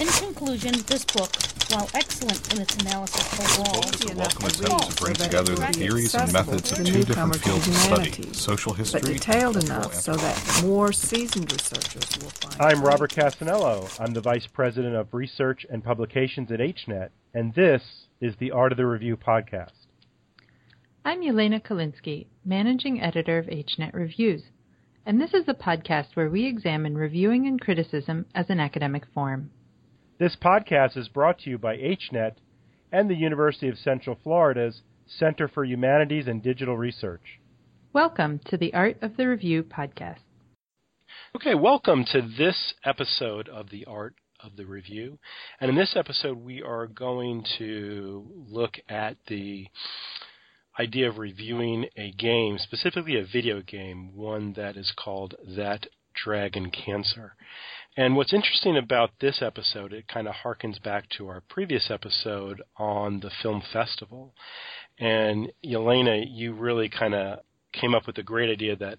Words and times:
In 0.00 0.06
conclusion, 0.06 0.72
this 0.86 1.04
book, 1.04 1.28
while 1.68 1.86
excellent 1.92 2.54
in 2.54 2.62
its 2.62 2.74
analysis 2.76 3.38
overall, 3.38 3.82
book 3.82 3.94
is 3.94 4.10
a 4.10 4.16
welcome 4.16 4.46
attempt 4.46 4.96
to 4.96 5.02
bring 5.02 5.14
together 5.14 5.54
the 5.54 5.66
theories 5.74 6.14
and 6.14 6.32
methods 6.32 6.72
of 6.72 6.86
two 6.86 7.04
different 7.04 7.36
fields 7.36 7.68
of 7.68 7.74
study, 7.74 8.32
social 8.32 8.72
history 8.72 9.00
but 9.02 9.08
detailed 9.08 9.58
enough 9.58 9.92
so 9.92 10.16
that 10.16 10.62
more 10.64 10.90
seasoned 10.90 11.52
researchers 11.52 12.16
will 12.22 12.30
find. 12.30 12.62
I'm 12.62 12.82
Robert 12.82 13.10
Cassanello. 13.10 13.90
I'm 14.00 14.14
the 14.14 14.22
Vice 14.22 14.46
President 14.46 14.96
of 14.96 15.12
Research 15.12 15.66
and 15.68 15.84
Publications 15.84 16.50
at 16.50 16.60
HNET, 16.60 17.10
and 17.34 17.52
this 17.52 17.82
is 18.22 18.34
the 18.38 18.52
Art 18.52 18.72
of 18.72 18.78
the 18.78 18.86
Review 18.86 19.18
podcast. 19.18 19.84
I'm 21.04 21.20
Yelena 21.20 21.62
Kalinsky, 21.62 22.28
Managing 22.42 23.02
Editor 23.02 23.36
of 23.36 23.48
HNET 23.48 23.92
Reviews, 23.92 24.44
and 25.04 25.20
this 25.20 25.34
is 25.34 25.44
a 25.46 25.52
podcast 25.52 26.14
where 26.14 26.30
we 26.30 26.46
examine 26.46 26.96
reviewing 26.96 27.46
and 27.46 27.60
criticism 27.60 28.24
as 28.34 28.48
an 28.48 28.60
academic 28.60 29.04
form. 29.12 29.50
This 30.20 30.36
podcast 30.36 30.98
is 30.98 31.08
brought 31.08 31.38
to 31.38 31.50
you 31.50 31.56
by 31.56 31.78
HNET 31.78 32.32
and 32.92 33.08
the 33.08 33.14
University 33.14 33.68
of 33.70 33.78
Central 33.78 34.18
Florida's 34.22 34.82
Center 35.06 35.48
for 35.48 35.64
Humanities 35.64 36.26
and 36.26 36.42
Digital 36.42 36.76
Research. 36.76 37.40
Welcome 37.94 38.38
to 38.44 38.58
the 38.58 38.74
Art 38.74 38.98
of 39.00 39.16
the 39.16 39.26
Review 39.26 39.62
podcast. 39.62 40.18
Okay, 41.34 41.54
welcome 41.54 42.04
to 42.12 42.20
this 42.36 42.74
episode 42.84 43.48
of 43.48 43.70
the 43.70 43.86
Art 43.86 44.14
of 44.44 44.56
the 44.56 44.66
Review. 44.66 45.18
And 45.58 45.70
in 45.70 45.76
this 45.76 45.96
episode, 45.96 46.36
we 46.36 46.60
are 46.60 46.86
going 46.86 47.42
to 47.56 48.30
look 48.46 48.74
at 48.90 49.16
the 49.26 49.68
idea 50.78 51.08
of 51.08 51.16
reviewing 51.16 51.86
a 51.96 52.10
game, 52.10 52.58
specifically 52.58 53.16
a 53.16 53.24
video 53.24 53.62
game, 53.62 54.14
one 54.14 54.52
that 54.52 54.76
is 54.76 54.92
called 55.02 55.34
That 55.56 55.86
Dragon 56.12 56.70
Cancer. 56.70 57.34
And 57.96 58.14
what's 58.16 58.32
interesting 58.32 58.76
about 58.76 59.10
this 59.20 59.42
episode, 59.42 59.92
it 59.92 60.06
kind 60.06 60.28
of 60.28 60.34
harkens 60.44 60.80
back 60.82 61.08
to 61.18 61.28
our 61.28 61.42
previous 61.48 61.90
episode 61.90 62.62
on 62.76 63.20
the 63.20 63.30
film 63.42 63.62
festival. 63.72 64.32
And 64.98 65.52
Yelena, 65.64 66.24
you 66.28 66.52
really 66.52 66.88
kind 66.88 67.14
of 67.14 67.40
came 67.72 67.94
up 67.94 68.06
with 68.06 68.18
a 68.18 68.22
great 68.22 68.50
idea 68.50 68.76
that 68.76 68.98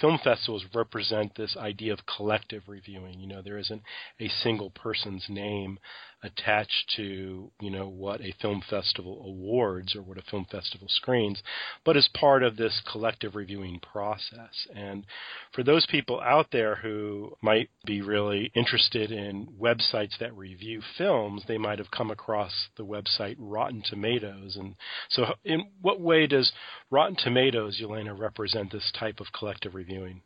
film 0.00 0.18
festivals 0.22 0.64
represent 0.74 1.34
this 1.34 1.56
idea 1.56 1.92
of 1.92 2.00
collective 2.06 2.64
reviewing. 2.66 3.18
You 3.18 3.26
know, 3.26 3.42
there 3.42 3.58
isn't 3.58 3.82
a 4.20 4.28
single 4.28 4.70
person's 4.70 5.24
name 5.28 5.78
attached 6.22 6.92
to 6.96 7.50
you 7.60 7.70
know 7.70 7.88
what 7.88 8.20
a 8.20 8.34
film 8.40 8.62
festival 8.68 9.22
awards 9.24 9.94
or 9.96 10.02
what 10.02 10.18
a 10.18 10.22
film 10.22 10.46
festival 10.50 10.86
screens, 10.88 11.42
but 11.84 11.96
as 11.96 12.08
part 12.14 12.42
of 12.42 12.56
this 12.56 12.80
collective 12.90 13.34
reviewing 13.34 13.80
process. 13.80 14.66
And 14.74 15.04
for 15.52 15.62
those 15.62 15.86
people 15.86 16.20
out 16.20 16.48
there 16.52 16.76
who 16.76 17.36
might 17.42 17.70
be 17.84 18.02
really 18.02 18.50
interested 18.54 19.10
in 19.12 19.48
websites 19.60 20.18
that 20.18 20.36
review 20.36 20.82
films, 20.98 21.42
they 21.48 21.58
might 21.58 21.78
have 21.78 21.90
come 21.90 22.10
across 22.10 22.52
the 22.76 22.84
website 22.84 23.36
Rotten 23.38 23.82
Tomatoes. 23.88 24.56
And 24.56 24.74
so, 25.08 25.34
in 25.44 25.70
what 25.80 26.00
way 26.00 26.26
does 26.26 26.52
Rotten 26.90 27.16
Tomatoes, 27.16 27.80
Yelena, 27.82 28.18
represent 28.18 28.72
this 28.72 28.92
type 28.98 29.20
of 29.20 29.32
collective 29.32 29.74
reviewing? 29.74 30.22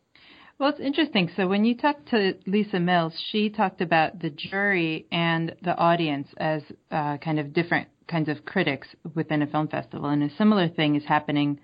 Well, 0.58 0.68
it's 0.68 0.78
interesting. 0.78 1.30
So 1.36 1.48
when 1.48 1.64
you 1.64 1.76
talked 1.76 2.08
to 2.10 2.34
Lisa 2.46 2.78
Mills, 2.78 3.12
she 3.30 3.50
talked 3.50 3.80
about 3.80 4.20
the 4.20 4.30
jury 4.30 5.06
and 5.10 5.54
the 5.62 5.76
audience 5.76 6.28
as 6.36 6.62
uh, 6.92 7.16
kind 7.18 7.40
of 7.40 7.52
different 7.52 7.88
kinds 8.06 8.28
of 8.28 8.44
critics 8.44 8.86
within 9.14 9.42
a 9.42 9.48
film 9.48 9.66
festival, 9.66 10.10
and 10.10 10.22
a 10.22 10.34
similar 10.36 10.68
thing 10.68 10.94
is 10.94 11.04
happening 11.04 11.58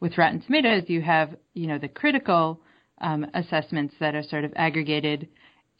with 0.00 0.18
Rotten 0.18 0.42
Tomatoes. 0.42 0.82
You 0.88 1.00
have, 1.00 1.34
you 1.54 1.66
know, 1.66 1.78
the 1.78 1.88
critical 1.88 2.60
um, 3.00 3.24
assessments 3.32 3.94
that 4.00 4.14
are 4.14 4.22
sort 4.22 4.44
of 4.44 4.52
aggregated, 4.54 5.28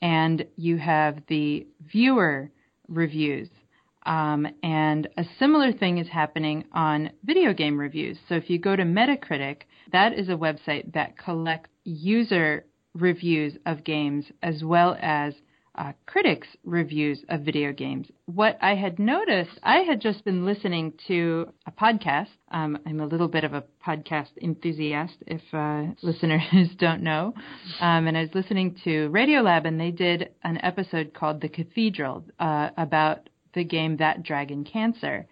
and 0.00 0.46
you 0.56 0.78
have 0.78 1.18
the 1.28 1.66
viewer 1.92 2.50
reviews. 2.88 3.50
Um, 4.06 4.46
and 4.62 5.08
a 5.18 5.24
similar 5.38 5.72
thing 5.72 5.98
is 5.98 6.08
happening 6.08 6.64
on 6.72 7.10
video 7.22 7.52
game 7.52 7.78
reviews. 7.78 8.16
So 8.28 8.36
if 8.36 8.48
you 8.48 8.58
go 8.58 8.76
to 8.76 8.84
Metacritic, 8.84 9.62
that 9.92 10.12
is 10.12 10.28
a 10.28 10.32
website 10.32 10.92
that 10.94 11.18
collects 11.18 11.70
user 11.84 12.64
reviews 12.94 13.54
of 13.66 13.84
games 13.84 14.24
as 14.42 14.62
well 14.64 14.96
as 15.00 15.34
uh, 15.76 15.92
critics' 16.06 16.48
reviews 16.64 17.22
of 17.28 17.42
video 17.42 17.72
games. 17.72 18.06
What 18.24 18.58
I 18.62 18.74
had 18.74 18.98
noticed, 18.98 19.58
I 19.62 19.78
had 19.78 20.00
just 20.00 20.24
been 20.24 20.46
listening 20.46 20.94
to 21.06 21.52
a 21.66 21.70
podcast. 21.70 22.28
Um, 22.50 22.78
I'm 22.86 23.00
a 23.00 23.06
little 23.06 23.28
bit 23.28 23.44
of 23.44 23.52
a 23.52 23.64
podcast 23.86 24.30
enthusiast, 24.40 25.16
if 25.26 25.42
uh, 25.52 25.92
listeners 26.02 26.70
don't 26.78 27.02
know. 27.02 27.34
Um, 27.80 28.06
and 28.06 28.16
I 28.16 28.22
was 28.22 28.34
listening 28.34 28.78
to 28.84 29.10
Radiolab, 29.10 29.66
and 29.66 29.78
they 29.78 29.90
did 29.90 30.30
an 30.42 30.58
episode 30.62 31.12
called 31.12 31.40
The 31.40 31.48
Cathedral 31.48 32.24
uh, 32.38 32.70
about 32.76 33.28
the 33.54 33.64
game 33.64 33.98
That 33.98 34.22
Dragon 34.22 34.64
Cancer 34.64 35.26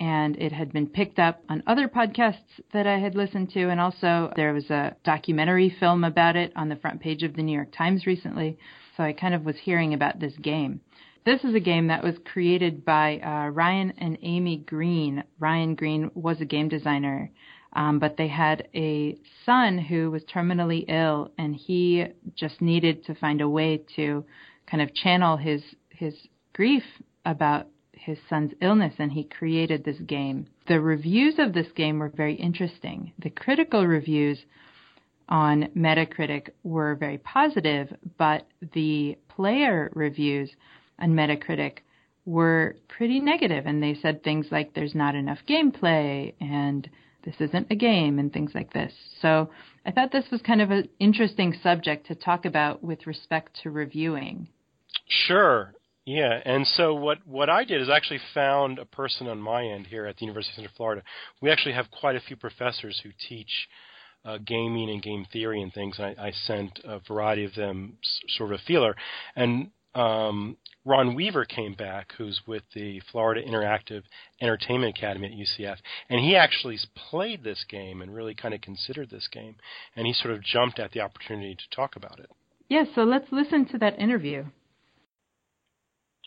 and 0.00 0.36
it 0.36 0.52
had 0.52 0.72
been 0.72 0.86
picked 0.86 1.18
up 1.18 1.42
on 1.48 1.62
other 1.66 1.88
podcasts 1.88 2.60
that 2.72 2.86
I 2.86 2.98
had 2.98 3.14
listened 3.14 3.50
to, 3.50 3.68
and 3.68 3.80
also 3.80 4.32
there 4.36 4.52
was 4.52 4.70
a 4.70 4.96
documentary 5.04 5.74
film 5.80 6.04
about 6.04 6.36
it 6.36 6.52
on 6.56 6.68
the 6.68 6.76
front 6.76 7.00
page 7.00 7.22
of 7.22 7.34
the 7.34 7.42
New 7.42 7.54
York 7.54 7.72
Times 7.76 8.06
recently. 8.06 8.58
So 8.96 9.02
I 9.02 9.12
kind 9.12 9.34
of 9.34 9.44
was 9.44 9.56
hearing 9.62 9.94
about 9.94 10.20
this 10.20 10.36
game. 10.42 10.80
This 11.24 11.44
is 11.44 11.54
a 11.54 11.60
game 11.60 11.88
that 11.88 12.02
was 12.02 12.16
created 12.24 12.84
by 12.84 13.18
uh, 13.18 13.50
Ryan 13.50 13.92
and 13.98 14.18
Amy 14.22 14.58
Green. 14.58 15.24
Ryan 15.38 15.74
Green 15.74 16.10
was 16.14 16.40
a 16.40 16.46
game 16.46 16.68
designer, 16.68 17.30
um, 17.74 17.98
but 17.98 18.16
they 18.16 18.28
had 18.28 18.68
a 18.74 19.18
son 19.44 19.78
who 19.78 20.10
was 20.10 20.22
terminally 20.24 20.84
ill, 20.88 21.30
and 21.36 21.54
he 21.54 22.06
just 22.34 22.62
needed 22.62 23.04
to 23.04 23.14
find 23.14 23.40
a 23.40 23.48
way 23.48 23.82
to 23.96 24.24
kind 24.70 24.82
of 24.82 24.94
channel 24.94 25.36
his 25.36 25.62
his 25.90 26.14
grief 26.52 26.84
about 27.24 27.66
his 27.98 28.18
son's 28.28 28.52
illness 28.60 28.94
and 28.98 29.12
he 29.12 29.24
created 29.24 29.84
this 29.84 29.98
game. 30.06 30.46
The 30.66 30.80
reviews 30.80 31.34
of 31.38 31.52
this 31.52 31.70
game 31.74 31.98
were 31.98 32.08
very 32.08 32.34
interesting. 32.34 33.12
The 33.18 33.30
critical 33.30 33.86
reviews 33.86 34.38
on 35.28 35.68
Metacritic 35.76 36.50
were 36.62 36.94
very 36.94 37.18
positive, 37.18 37.94
but 38.16 38.46
the 38.72 39.18
player 39.28 39.90
reviews 39.94 40.50
on 40.98 41.10
Metacritic 41.10 41.78
were 42.24 42.76
pretty 42.88 43.20
negative 43.20 43.66
and 43.66 43.82
they 43.82 43.94
said 43.94 44.22
things 44.22 44.46
like 44.50 44.74
there's 44.74 44.94
not 44.94 45.14
enough 45.14 45.38
gameplay 45.48 46.34
and 46.40 46.88
this 47.24 47.34
isn't 47.40 47.66
a 47.70 47.74
game 47.74 48.18
and 48.18 48.32
things 48.32 48.52
like 48.54 48.72
this. 48.72 48.92
So 49.20 49.50
I 49.84 49.90
thought 49.90 50.12
this 50.12 50.30
was 50.30 50.40
kind 50.42 50.60
of 50.60 50.70
an 50.70 50.88
interesting 50.98 51.54
subject 51.62 52.06
to 52.08 52.14
talk 52.14 52.44
about 52.44 52.82
with 52.82 53.06
respect 53.06 53.58
to 53.62 53.70
reviewing. 53.70 54.48
Sure. 55.08 55.74
Yeah, 56.08 56.40
and 56.42 56.66
so 56.66 56.94
what 56.94 57.18
what 57.26 57.50
I 57.50 57.64
did 57.64 57.82
is 57.82 57.90
actually 57.90 58.20
found 58.32 58.78
a 58.78 58.86
person 58.86 59.28
on 59.28 59.38
my 59.38 59.62
end 59.62 59.88
here 59.88 60.06
at 60.06 60.16
the 60.16 60.24
University 60.24 60.52
of 60.52 60.54
Central 60.54 60.74
Florida. 60.74 61.02
We 61.42 61.50
actually 61.50 61.74
have 61.74 61.90
quite 61.90 62.16
a 62.16 62.20
few 62.20 62.34
professors 62.34 62.98
who 63.04 63.10
teach 63.28 63.68
uh, 64.24 64.38
gaming 64.38 64.88
and 64.88 65.02
game 65.02 65.26
theory 65.30 65.60
and 65.60 65.70
things. 65.70 66.00
I, 66.00 66.14
I 66.18 66.30
sent 66.46 66.80
a 66.82 67.00
variety 67.06 67.44
of 67.44 67.54
them 67.54 67.98
s- 68.02 68.20
sort 68.38 68.54
of 68.54 68.58
a 68.58 68.62
feeler, 68.62 68.96
and 69.36 69.70
um, 69.94 70.56
Ron 70.86 71.14
Weaver 71.14 71.44
came 71.44 71.74
back, 71.74 72.14
who's 72.16 72.40
with 72.46 72.62
the 72.74 73.02
Florida 73.12 73.42
Interactive 73.46 74.02
Entertainment 74.40 74.96
Academy 74.96 75.26
at 75.26 75.34
UCF, 75.34 75.76
and 76.08 76.20
he 76.20 76.36
actually 76.36 76.78
played 77.10 77.44
this 77.44 77.66
game 77.68 78.00
and 78.00 78.14
really 78.14 78.34
kind 78.34 78.54
of 78.54 78.62
considered 78.62 79.10
this 79.10 79.28
game, 79.30 79.56
and 79.94 80.06
he 80.06 80.14
sort 80.14 80.32
of 80.32 80.42
jumped 80.42 80.78
at 80.78 80.92
the 80.92 81.02
opportunity 81.02 81.54
to 81.54 81.76
talk 81.76 81.96
about 81.96 82.18
it. 82.18 82.30
Yeah, 82.70 82.84
so 82.94 83.02
let's 83.02 83.30
listen 83.30 83.66
to 83.72 83.78
that 83.78 83.98
interview. 83.98 84.46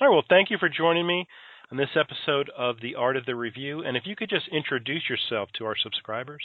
All 0.01 0.07
right, 0.07 0.13
well, 0.15 0.25
thank 0.29 0.49
you 0.49 0.57
for 0.57 0.67
joining 0.67 1.05
me 1.05 1.27
on 1.71 1.77
this 1.77 1.95
episode 1.95 2.49
of 2.57 2.77
The 2.81 2.95
Art 2.95 3.17
of 3.17 3.27
the 3.27 3.35
Review. 3.35 3.83
And 3.83 3.95
if 3.95 4.01
you 4.07 4.15
could 4.15 4.31
just 4.31 4.47
introduce 4.51 5.03
yourself 5.07 5.49
to 5.59 5.65
our 5.65 5.75
subscribers. 5.77 6.41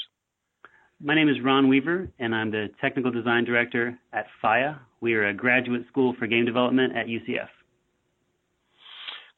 My 1.01 1.15
name 1.15 1.31
is 1.31 1.37
Ron 1.43 1.67
Weaver, 1.71 2.11
and 2.19 2.35
I'm 2.35 2.51
the 2.51 2.67
Technical 2.83 3.11
Design 3.11 3.47
Director 3.47 3.99
at 4.13 4.27
FIEA. 4.45 4.79
We 5.01 5.15
are 5.15 5.29
a 5.29 5.33
graduate 5.33 5.87
school 5.89 6.15
for 6.19 6.27
game 6.27 6.45
development 6.45 6.99
at 6.99 7.07
UCF. 7.07 7.49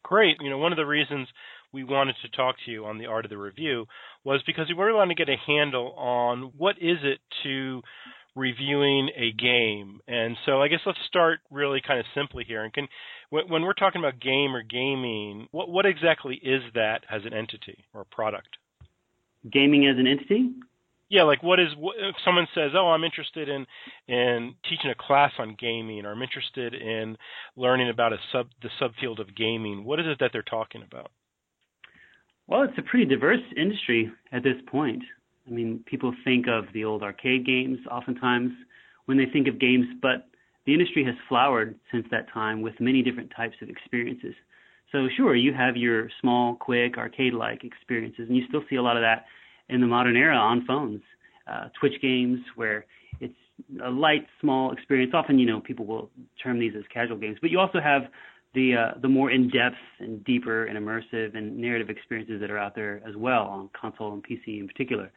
Great. 0.02 0.38
You 0.40 0.50
know, 0.50 0.58
one 0.58 0.72
of 0.72 0.78
the 0.78 0.84
reasons 0.84 1.28
we 1.72 1.84
wanted 1.84 2.16
to 2.22 2.36
talk 2.36 2.56
to 2.64 2.72
you 2.72 2.86
on 2.86 2.98
The 2.98 3.06
Art 3.06 3.24
of 3.24 3.30
the 3.30 3.38
Review 3.38 3.86
was 4.24 4.42
because 4.48 4.66
we 4.68 4.74
really 4.74 4.96
wanted 4.96 5.16
to 5.16 5.24
get 5.24 5.32
a 5.32 5.38
handle 5.46 5.92
on 5.92 6.50
what 6.56 6.74
is 6.80 6.98
it 7.04 7.20
to 7.44 7.82
reviewing 8.34 9.10
a 9.16 9.32
game. 9.32 10.00
And 10.06 10.36
so 10.46 10.62
I 10.62 10.68
guess 10.68 10.80
let's 10.86 10.98
start 11.06 11.40
really 11.50 11.80
kind 11.86 11.98
of 11.98 12.06
simply 12.14 12.44
here. 12.44 12.62
And 12.62 12.72
can 12.72 12.88
when, 13.30 13.48
when 13.48 13.62
we're 13.62 13.74
talking 13.74 14.00
about 14.00 14.20
game 14.20 14.54
or 14.54 14.62
gaming, 14.62 15.48
what 15.50 15.68
what 15.68 15.86
exactly 15.86 16.36
is 16.36 16.62
that 16.74 17.04
as 17.10 17.22
an 17.24 17.34
entity 17.34 17.84
or 17.92 18.02
a 18.02 18.06
product? 18.06 18.56
Gaming 19.50 19.86
as 19.86 19.98
an 19.98 20.06
entity? 20.06 20.50
Yeah, 21.10 21.22
like 21.22 21.42
what 21.42 21.58
is 21.58 21.68
what, 21.76 21.96
if 21.98 22.16
someone 22.24 22.46
says, 22.54 22.72
"Oh, 22.74 22.88
I'm 22.88 23.04
interested 23.04 23.48
in 23.48 23.66
in 24.08 24.54
teaching 24.68 24.90
a 24.90 24.94
class 24.94 25.32
on 25.38 25.56
gaming, 25.58 26.04
or 26.04 26.12
I'm 26.12 26.22
interested 26.22 26.74
in 26.74 27.16
learning 27.56 27.88
about 27.88 28.12
a 28.12 28.18
sub 28.30 28.48
the 28.62 28.68
subfield 28.80 29.18
of 29.18 29.34
gaming." 29.34 29.84
What 29.84 30.00
is 30.00 30.06
it 30.06 30.18
that 30.20 30.30
they're 30.32 30.42
talking 30.42 30.82
about? 30.82 31.10
Well, 32.46 32.62
it's 32.62 32.78
a 32.78 32.82
pretty 32.82 33.06
diverse 33.06 33.40
industry 33.56 34.10
at 34.32 34.42
this 34.42 34.56
point. 34.66 35.02
I 35.48 35.50
mean, 35.50 35.82
people 35.86 36.14
think 36.24 36.46
of 36.46 36.64
the 36.74 36.84
old 36.84 37.02
arcade 37.02 37.46
games 37.46 37.78
oftentimes 37.90 38.52
when 39.06 39.16
they 39.16 39.26
think 39.26 39.48
of 39.48 39.58
games, 39.58 39.86
but 40.02 40.28
the 40.66 40.74
industry 40.74 41.02
has 41.04 41.14
flowered 41.28 41.78
since 41.90 42.06
that 42.10 42.30
time 42.32 42.60
with 42.60 42.74
many 42.78 43.02
different 43.02 43.32
types 43.34 43.56
of 43.62 43.70
experiences. 43.70 44.34
So 44.92 45.08
sure, 45.16 45.34
you 45.34 45.52
have 45.54 45.76
your 45.76 46.10
small, 46.20 46.54
quick, 46.54 46.98
arcade-like 46.98 47.64
experiences, 47.64 48.26
and 48.28 48.36
you 48.36 48.44
still 48.48 48.62
see 48.68 48.76
a 48.76 48.82
lot 48.82 48.96
of 48.96 49.02
that 49.02 49.26
in 49.68 49.80
the 49.80 49.86
modern 49.86 50.16
era 50.16 50.36
on 50.36 50.64
phones. 50.66 51.00
Uh, 51.50 51.68
Twitch 51.80 52.00
games 52.02 52.40
where 52.56 52.84
it's 53.20 53.34
a 53.82 53.90
light, 53.90 54.26
small 54.40 54.72
experience. 54.72 55.12
Often, 55.14 55.38
you 55.38 55.46
know, 55.46 55.60
people 55.60 55.86
will 55.86 56.10
term 56.42 56.58
these 56.58 56.72
as 56.76 56.84
casual 56.92 57.16
games, 57.16 57.38
but 57.40 57.50
you 57.50 57.58
also 57.58 57.80
have 57.80 58.02
the 58.54 58.74
uh, 58.74 58.98
the 59.00 59.08
more 59.08 59.30
in-depth 59.30 59.76
and 60.00 60.24
deeper 60.24 60.66
and 60.66 60.78
immersive 60.78 61.36
and 61.36 61.56
narrative 61.56 61.90
experiences 61.90 62.40
that 62.40 62.50
are 62.50 62.58
out 62.58 62.74
there 62.74 63.02
as 63.06 63.16
well 63.16 63.44
on 63.44 63.70
console 63.78 64.12
and 64.12 64.22
PC 64.22 64.60
in 64.60 64.66
particular, 64.66 65.10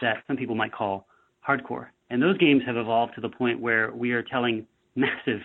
that 0.00 0.18
some 0.26 0.36
people 0.36 0.54
might 0.54 0.72
call 0.72 1.06
hardcore. 1.46 1.86
And 2.10 2.22
those 2.22 2.38
games 2.38 2.62
have 2.66 2.76
evolved 2.76 3.14
to 3.14 3.20
the 3.20 3.28
point 3.28 3.60
where 3.60 3.92
we 3.92 4.12
are 4.12 4.22
telling 4.22 4.66
massive, 4.94 5.40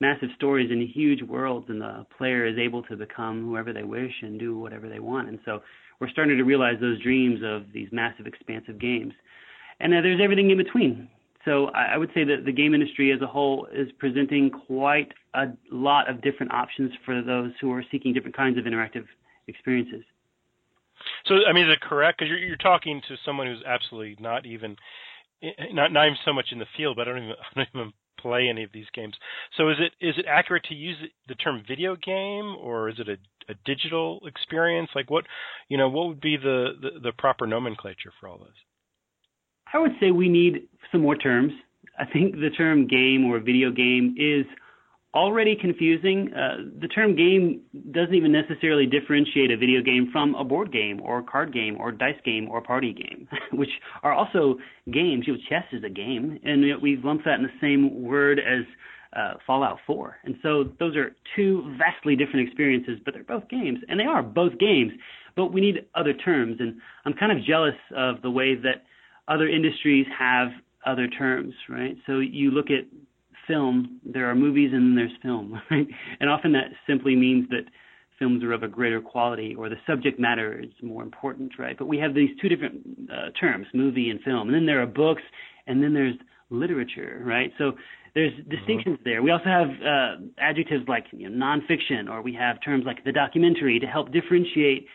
massive 0.00 0.30
stories 0.36 0.70
in 0.70 0.86
huge 0.86 1.22
worlds, 1.22 1.66
and 1.68 1.80
the 1.80 2.06
player 2.16 2.46
is 2.46 2.58
able 2.58 2.82
to 2.84 2.96
become 2.96 3.44
whoever 3.44 3.72
they 3.72 3.82
wish 3.82 4.12
and 4.22 4.38
do 4.38 4.58
whatever 4.58 4.88
they 4.88 5.00
want. 5.00 5.28
And 5.28 5.38
so 5.44 5.62
we're 6.00 6.10
starting 6.10 6.36
to 6.36 6.44
realize 6.44 6.76
those 6.80 7.02
dreams 7.02 7.40
of 7.44 7.64
these 7.72 7.88
massive, 7.92 8.26
expansive 8.26 8.78
games. 8.78 9.12
And 9.80 9.92
uh, 9.94 10.00
there's 10.00 10.20
everything 10.22 10.50
in 10.50 10.56
between. 10.58 11.08
So 11.44 11.66
I, 11.66 11.94
I 11.94 11.96
would 11.96 12.10
say 12.14 12.24
that 12.24 12.44
the 12.44 12.52
game 12.52 12.74
industry 12.74 13.12
as 13.12 13.20
a 13.22 13.26
whole 13.26 13.66
is 13.72 13.88
presenting 13.98 14.50
quite 14.50 15.12
a 15.34 15.46
lot 15.70 16.10
of 16.10 16.20
different 16.20 16.52
options 16.52 16.90
for 17.04 17.22
those 17.22 17.52
who 17.60 17.72
are 17.72 17.84
seeking 17.90 18.12
different 18.12 18.36
kinds 18.36 18.58
of 18.58 18.64
interactive 18.64 19.04
experiences. 19.46 20.04
So, 21.26 21.34
I 21.48 21.52
mean, 21.52 21.68
is 21.68 21.72
it 21.72 21.80
correct? 21.80 22.18
Because 22.18 22.30
you're, 22.30 22.38
you're 22.38 22.56
talking 22.56 23.00
to 23.08 23.16
someone 23.24 23.46
who's 23.46 23.62
absolutely 23.66 24.16
not 24.20 24.46
even, 24.46 24.76
eh, 25.42 25.48
eh, 25.58 25.64
not 25.72 25.92
not 25.92 26.06
even 26.06 26.18
so 26.24 26.32
much 26.32 26.46
in 26.52 26.58
the 26.58 26.66
field, 26.76 26.96
but 26.96 27.08
I 27.08 27.12
don't 27.12 27.24
even, 27.24 27.36
I 27.56 27.58
don't 27.58 27.68
even 27.74 27.92
play 28.18 28.48
any 28.48 28.64
of 28.64 28.72
these 28.72 28.86
games. 28.94 29.14
So, 29.56 29.68
is 29.70 29.76
it 29.78 29.92
is 30.04 30.14
it 30.18 30.26
accurate 30.28 30.64
to 30.64 30.74
use 30.74 30.96
the 31.28 31.34
term 31.34 31.62
video 31.66 31.96
game, 31.96 32.56
or 32.60 32.88
is 32.88 32.96
it 32.98 33.08
a, 33.08 33.16
a 33.50 33.54
digital 33.64 34.20
experience? 34.26 34.90
Like, 34.94 35.10
what 35.10 35.24
you 35.68 35.78
know, 35.78 35.88
what 35.88 36.08
would 36.08 36.20
be 36.20 36.36
the, 36.36 36.72
the 36.80 37.00
the 37.00 37.12
proper 37.12 37.46
nomenclature 37.46 38.12
for 38.20 38.28
all 38.28 38.38
this? 38.38 38.56
I 39.72 39.78
would 39.78 39.92
say 40.00 40.10
we 40.10 40.28
need 40.28 40.62
some 40.90 41.02
more 41.02 41.16
terms. 41.16 41.52
I 41.98 42.04
think 42.06 42.34
the 42.34 42.50
term 42.56 42.86
game 42.86 43.24
or 43.24 43.38
video 43.38 43.70
game 43.70 44.14
is 44.18 44.46
already 45.14 45.56
confusing. 45.56 46.32
Uh, 46.34 46.70
the 46.80 46.88
term 46.88 47.16
game 47.16 47.62
doesn't 47.92 48.14
even 48.14 48.32
necessarily 48.32 48.86
differentiate 48.86 49.50
a 49.50 49.56
video 49.56 49.82
game 49.82 50.08
from 50.12 50.34
a 50.34 50.44
board 50.44 50.72
game 50.72 51.00
or 51.02 51.22
card 51.22 51.52
game 51.52 51.76
or 51.78 51.90
dice 51.92 52.20
game 52.24 52.48
or 52.48 52.60
party 52.60 52.92
game, 52.92 53.28
which 53.52 53.70
are 54.02 54.12
also 54.12 54.56
games. 54.92 55.24
You 55.26 55.34
know, 55.34 55.38
chess 55.48 55.64
is 55.72 55.82
a 55.84 55.90
game, 55.90 56.38
and 56.44 56.64
we've 56.82 57.04
lumped 57.04 57.24
that 57.24 57.38
in 57.38 57.42
the 57.42 57.58
same 57.60 58.02
word 58.02 58.38
as 58.38 58.64
uh, 59.16 59.34
Fallout 59.46 59.78
4. 59.86 60.16
And 60.24 60.36
so 60.42 60.64
those 60.78 60.96
are 60.96 61.16
two 61.34 61.74
vastly 61.78 62.14
different 62.14 62.46
experiences, 62.46 62.98
but 63.04 63.14
they're 63.14 63.24
both 63.24 63.48
games, 63.48 63.78
and 63.88 63.98
they 63.98 64.04
are 64.04 64.22
both 64.22 64.58
games. 64.58 64.92
But 65.36 65.52
we 65.52 65.60
need 65.60 65.86
other 65.94 66.12
terms, 66.12 66.56
and 66.60 66.80
I'm 67.04 67.14
kind 67.14 67.32
of 67.32 67.44
jealous 67.44 67.76
of 67.96 68.22
the 68.22 68.30
way 68.30 68.54
that 68.56 68.84
other 69.28 69.48
industries 69.48 70.06
have 70.18 70.48
other 70.84 71.06
terms, 71.06 71.54
right? 71.68 71.96
So 72.06 72.18
you 72.18 72.50
look 72.50 72.66
at 72.70 72.84
film, 73.48 74.00
there 74.04 74.30
are 74.30 74.34
movies 74.34 74.70
and 74.72 74.82
then 74.90 74.94
there's 74.94 75.18
film, 75.22 75.60
right? 75.70 75.86
And 76.20 76.30
often 76.30 76.52
that 76.52 76.68
simply 76.86 77.16
means 77.16 77.48
that 77.48 77.64
films 78.18 78.42
are 78.42 78.52
of 78.52 78.62
a 78.62 78.68
greater 78.68 79.00
quality 79.00 79.54
or 79.56 79.68
the 79.68 79.76
subject 79.86 80.18
matter 80.18 80.60
is 80.60 80.70
more 80.82 81.02
important, 81.02 81.52
right? 81.58 81.76
But 81.78 81.86
we 81.86 81.98
have 81.98 82.14
these 82.14 82.30
two 82.40 82.48
different 82.48 82.86
uh, 83.10 83.30
terms, 83.40 83.66
movie 83.74 84.10
and 84.10 84.20
film. 84.22 84.48
And 84.48 84.54
then 84.54 84.66
there 84.66 84.82
are 84.82 84.86
books 84.86 85.22
and 85.66 85.82
then 85.82 85.94
there's 85.94 86.14
literature, 86.50 87.22
right? 87.24 87.52
So 87.58 87.72
there's 88.14 88.32
mm-hmm. 88.32 88.50
distinctions 88.50 88.98
there. 89.04 89.22
We 89.22 89.30
also 89.30 89.44
have 89.44 89.68
uh, 89.68 90.22
adjectives 90.38 90.84
like 90.88 91.06
you 91.12 91.28
know, 91.28 91.46
nonfiction, 91.46 92.10
or 92.10 92.22
we 92.22 92.34
have 92.34 92.62
terms 92.64 92.84
like 92.86 93.04
the 93.04 93.12
documentary 93.12 93.78
to 93.80 93.86
help 93.86 94.12
differentiate 94.12 94.86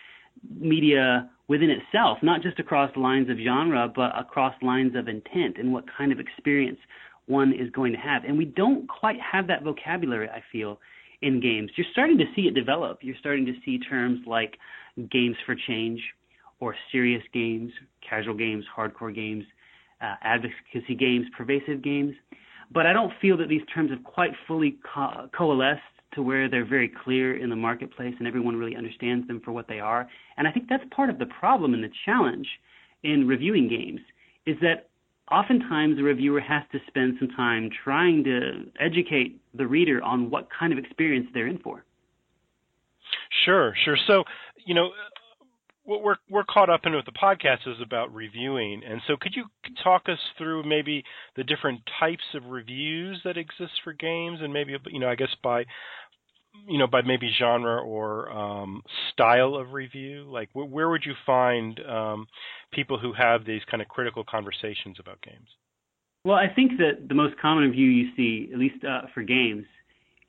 media 0.60 1.30
within 1.48 1.70
itself, 1.70 2.18
not 2.22 2.42
just 2.42 2.60
across 2.60 2.96
lines 2.98 3.30
of 3.30 3.38
genre, 3.38 3.92
but 3.94 4.18
across 4.18 4.54
lines 4.62 4.96
of 4.96 5.08
intent 5.08 5.58
and 5.58 5.72
what 5.72 5.86
kind 5.98 6.12
of 6.12 6.20
experience 6.20 6.80
one 7.28 7.54
is 7.54 7.70
going 7.72 7.94
to 7.94 8.00
have. 8.00 8.24
And 8.26 8.38
we 8.38 8.46
don't 8.46 8.88
quite 8.88 9.18
have 9.20 9.48
that 9.48 9.64
vocabulary, 9.64 10.30
I 10.30 10.44
feel, 10.52 10.80
in 11.22 11.40
games. 11.40 11.72
You're 11.76 11.88
starting 11.92 12.18
to 12.18 12.26
see 12.36 12.44
it 12.44 12.54
develop. 12.54 13.00
You're 13.02 13.16
starting 13.20 13.46
to 13.46 13.54
see 13.66 13.80
terms 13.80 14.20
like 14.28 14.58
games 15.12 15.36
for 15.46 15.56
change 15.68 16.02
or 16.60 16.76
serious 16.92 17.24
games, 17.34 17.72
casual 18.08 18.36
games, 18.36 18.66
hardcore 18.76 19.14
games, 19.14 19.44
uh, 20.02 20.16
advocacy 20.22 20.96
games, 20.98 21.26
pervasive 21.38 21.82
games. 21.82 22.14
But 22.72 22.86
I 22.86 22.94
don't 22.94 23.12
feel 23.22 23.38
that 23.38 23.50
these 23.50 23.62
terms 23.74 23.92
have 23.92 24.04
quite 24.04 24.32
fully 24.48 24.78
co- 24.94 25.30
coalesced 25.38 25.82
to 26.16 26.22
where 26.22 26.50
they're 26.50 26.66
very 26.66 26.92
clear 27.04 27.38
in 27.38 27.50
the 27.50 27.56
marketplace 27.56 28.14
and 28.20 28.28
everyone 28.28 28.56
really 28.56 28.76
understands 28.76 29.28
them 29.28 29.42
for 29.44 29.52
what 29.52 29.68
they 29.68 29.80
are. 29.80 30.08
And 30.38 30.48
I 30.48 30.52
think 30.52 30.68
that's 30.70 30.84
part 30.96 31.10
of 31.10 31.20
the 31.20 31.26
problem 31.26 31.74
and 31.74 31.84
the 31.84 31.90
challenge 32.06 32.48
in 33.04 33.28
reviewing 33.28 33.68
games 33.68 34.00
is 34.46 34.58
that 34.62 34.90
oftentimes 35.34 35.98
the 35.98 36.04
reviewer 36.04 36.40
has 36.40 36.64
to 36.72 36.80
spend 36.88 37.16
some 37.20 37.30
time 37.30 37.70
trying 37.84 38.24
to 38.24 38.66
educate 38.80 39.42
the 39.54 39.66
reader 39.66 40.02
on 40.04 40.30
what 40.30 40.48
kind 40.58 40.72
of 40.72 40.80
experience 40.80 41.28
they're 41.34 41.48
in 41.48 41.58
for. 41.60 41.84
Sure, 43.46 43.74
sure. 43.84 43.98
So, 44.08 44.24
you 44.66 44.74
know, 44.74 44.92
what 45.86 46.02
we're 46.02 46.16
we're 46.30 46.46
caught 46.46 46.70
up 46.70 46.82
in 46.86 46.96
with 46.96 47.06
the 47.06 47.12
podcast 47.12 47.68
is 47.68 47.82
about 47.82 48.14
reviewing, 48.14 48.82
and 48.88 49.02
so 49.06 49.18
could 49.20 49.36
you 49.36 49.46
talk 49.84 50.04
us 50.08 50.20
through 50.38 50.64
maybe 50.64 51.04
the 51.36 51.44
different 51.44 51.82
types 52.00 52.24
of 52.36 52.46
reviews 52.46 53.20
that 53.26 53.38
exist 53.38 53.74
for 53.84 53.92
games, 53.92 54.40
and 54.42 54.54
maybe 54.54 54.76
you 54.88 55.00
know, 55.00 55.10
I 55.10 55.16
guess 55.16 55.36
by 55.44 55.66
you 56.68 56.78
know, 56.78 56.88
by 56.88 57.02
maybe 57.02 57.30
genre 57.38 57.82
or 57.82 58.32
um, 58.32 58.84
style 59.12 59.56
of 59.56 59.74
review? 59.74 60.24
Like, 60.30 60.50
wh- 60.54 60.72
where 60.72 60.90
would 60.90 61.04
you 61.06 61.14
find 61.26 61.80
um, 61.82 62.28
people 62.72 62.98
who 62.98 63.14
have 63.14 63.46
these 63.46 63.62
kind 63.70 63.82
of 63.82 63.88
critical 63.88 64.24
conversations 64.24 64.98
about 65.00 65.22
games? 65.22 65.48
Well, 66.26 66.38
I 66.38 66.48
think 66.54 66.78
that 66.78 67.10
the 67.10 67.16
most 67.16 67.38
common 67.42 67.66
review 67.66 67.88
you 67.88 68.10
see, 68.16 68.50
at 68.54 68.60
least 68.60 68.84
uh, 68.86 69.02
for 69.14 69.24
games, 69.24 69.66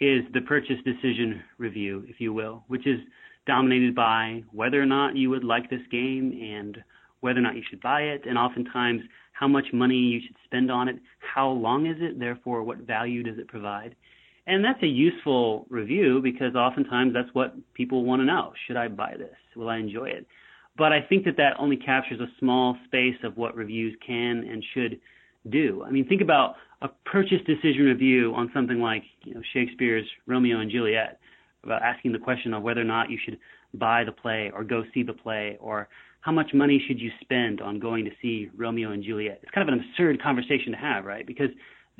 is 0.00 0.22
the 0.32 0.40
purchase 0.40 0.76
decision 0.84 1.42
review, 1.58 2.04
if 2.08 2.20
you 2.20 2.32
will, 2.32 2.64
which 2.66 2.86
is 2.86 2.98
dominated 3.46 3.94
by 3.94 4.42
whether 4.50 4.82
or 4.82 4.86
not 4.86 5.16
you 5.16 5.30
would 5.30 5.44
like 5.44 5.70
this 5.70 5.86
game 5.90 6.32
and 6.42 6.78
whether 7.20 7.38
or 7.38 7.42
not 7.42 7.54
you 7.54 7.62
should 7.70 7.80
buy 7.80 8.02
it, 8.02 8.22
and 8.26 8.36
oftentimes 8.36 9.02
how 9.32 9.46
much 9.48 9.66
money 9.72 9.94
you 9.94 10.20
should 10.26 10.36
spend 10.44 10.70
on 10.70 10.88
it, 10.88 10.96
how 11.18 11.48
long 11.48 11.86
is 11.86 11.96
it, 12.00 12.18
therefore 12.18 12.62
what 12.62 12.78
value 12.78 13.22
does 13.22 13.38
it 13.38 13.48
provide. 13.48 13.94
And 14.46 14.64
that's 14.64 14.82
a 14.82 14.86
useful 14.86 15.66
review 15.70 16.20
because 16.22 16.54
oftentimes 16.54 17.14
that's 17.14 17.32
what 17.32 17.54
people 17.72 18.04
want 18.04 18.20
to 18.20 18.26
know. 18.26 18.52
Should 18.66 18.76
I 18.76 18.88
buy 18.88 19.14
this? 19.16 19.34
Will 19.56 19.70
I 19.70 19.78
enjoy 19.78 20.10
it? 20.10 20.26
But 20.76 20.92
I 20.92 21.00
think 21.00 21.24
that 21.24 21.36
that 21.36 21.54
only 21.58 21.76
captures 21.76 22.20
a 22.20 22.26
small 22.38 22.76
space 22.84 23.16
of 23.22 23.36
what 23.36 23.56
reviews 23.56 23.96
can 24.06 24.44
and 24.50 24.62
should 24.74 25.00
do. 25.48 25.84
I 25.86 25.90
mean, 25.90 26.06
think 26.06 26.20
about 26.20 26.56
a 26.82 26.88
purchase 27.06 27.40
decision 27.46 27.84
review 27.84 28.34
on 28.34 28.50
something 28.52 28.80
like 28.80 29.04
you 29.22 29.34
know, 29.34 29.40
Shakespeare's 29.52 30.06
Romeo 30.26 30.60
and 30.60 30.70
Juliet, 30.70 31.20
about 31.62 31.82
asking 31.82 32.12
the 32.12 32.18
question 32.18 32.52
of 32.52 32.62
whether 32.62 32.80
or 32.80 32.84
not 32.84 33.10
you 33.10 33.18
should 33.24 33.38
buy 33.72 34.04
the 34.04 34.12
play 34.12 34.50
or 34.54 34.64
go 34.64 34.84
see 34.92 35.02
the 35.02 35.12
play, 35.12 35.56
or 35.60 35.88
how 36.20 36.32
much 36.32 36.52
money 36.52 36.82
should 36.86 37.00
you 37.00 37.10
spend 37.20 37.60
on 37.60 37.78
going 37.78 38.04
to 38.04 38.10
see 38.20 38.50
Romeo 38.56 38.90
and 38.90 39.02
Juliet. 39.02 39.40
It's 39.42 39.52
kind 39.52 39.66
of 39.68 39.72
an 39.72 39.80
absurd 39.80 40.22
conversation 40.22 40.72
to 40.72 40.78
have, 40.78 41.04
right? 41.04 41.26
Because 41.26 41.50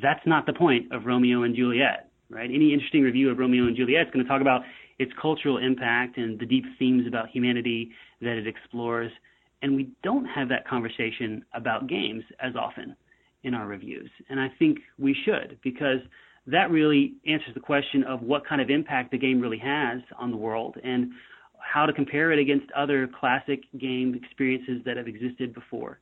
that's 0.03 0.21
not 0.27 0.47
the 0.47 0.53
point 0.53 0.93
of 0.93 1.07
Romeo 1.07 1.43
and 1.43 1.55
Juliet 1.55 2.11
right? 2.31 2.51
Any 2.51 2.73
interesting 2.73 3.03
review 3.03 3.31
of 3.31 3.39
Romeo 3.39 3.67
and 3.67 3.77
Juliet 3.77 4.07
is 4.07 4.13
going 4.13 4.25
to 4.25 4.29
talk 4.29 4.41
about 4.41 4.63
its 4.99 5.13
cultural 5.21 5.59
impact 5.59 6.17
and 6.17 6.39
the 6.39 6.47
deep 6.47 6.65
themes 6.79 7.07
about 7.07 7.29
humanity 7.29 7.91
that 8.21 8.37
it 8.37 8.47
explores. 8.47 9.11
And 9.63 9.77
we 9.77 9.91
don't 10.03 10.25
have 10.27 10.49
that 10.51 10.67
conversation 10.69 11.45
about 11.55 11.89
games 11.89 12.23
as 12.41 12.55
often 12.57 12.97
in 13.43 13.55
our 13.55 13.67
reviews. 13.67 14.11
And 14.29 14.41
I 14.41 14.49
think 14.59 14.79
we 14.99 15.17
should 15.25 15.59
because 15.63 15.99
that 16.47 16.71
really 16.71 17.15
answers 17.27 17.55
the 17.55 17.61
question 17.61 18.05
of 18.05 18.23
what 18.23 18.47
kind 18.47 18.61
of 18.61 18.71
impact 18.71 19.11
the 19.11 19.19
game 19.19 19.41
really 19.41 19.59
has 19.59 20.01
on 20.19 20.31
the 20.31 20.37
world 20.37 20.77
and 20.83 21.11
how 21.59 21.87
to 21.87 21.93
compare 21.93 22.31
it 22.33 22.39
against 22.39 22.71
other 22.73 23.09
classic 23.19 23.61
game 23.79 24.15
experiences 24.15 24.83
that 24.85 24.97
have 24.97 25.09
existed 25.09 25.55
before. 25.55 25.99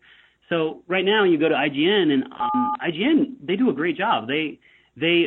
So 0.49 0.83
right 0.89 1.05
now 1.05 1.25
you 1.25 1.39
go 1.39 1.49
to 1.49 1.55
IGN 1.55 2.13
and 2.13 2.25
um, 2.25 2.73
IGN 2.85 3.37
they 3.47 3.57
do 3.57 3.71
a 3.71 3.73
great 3.73 3.97
job. 3.97 4.27
They 4.27 4.59
they 4.97 5.27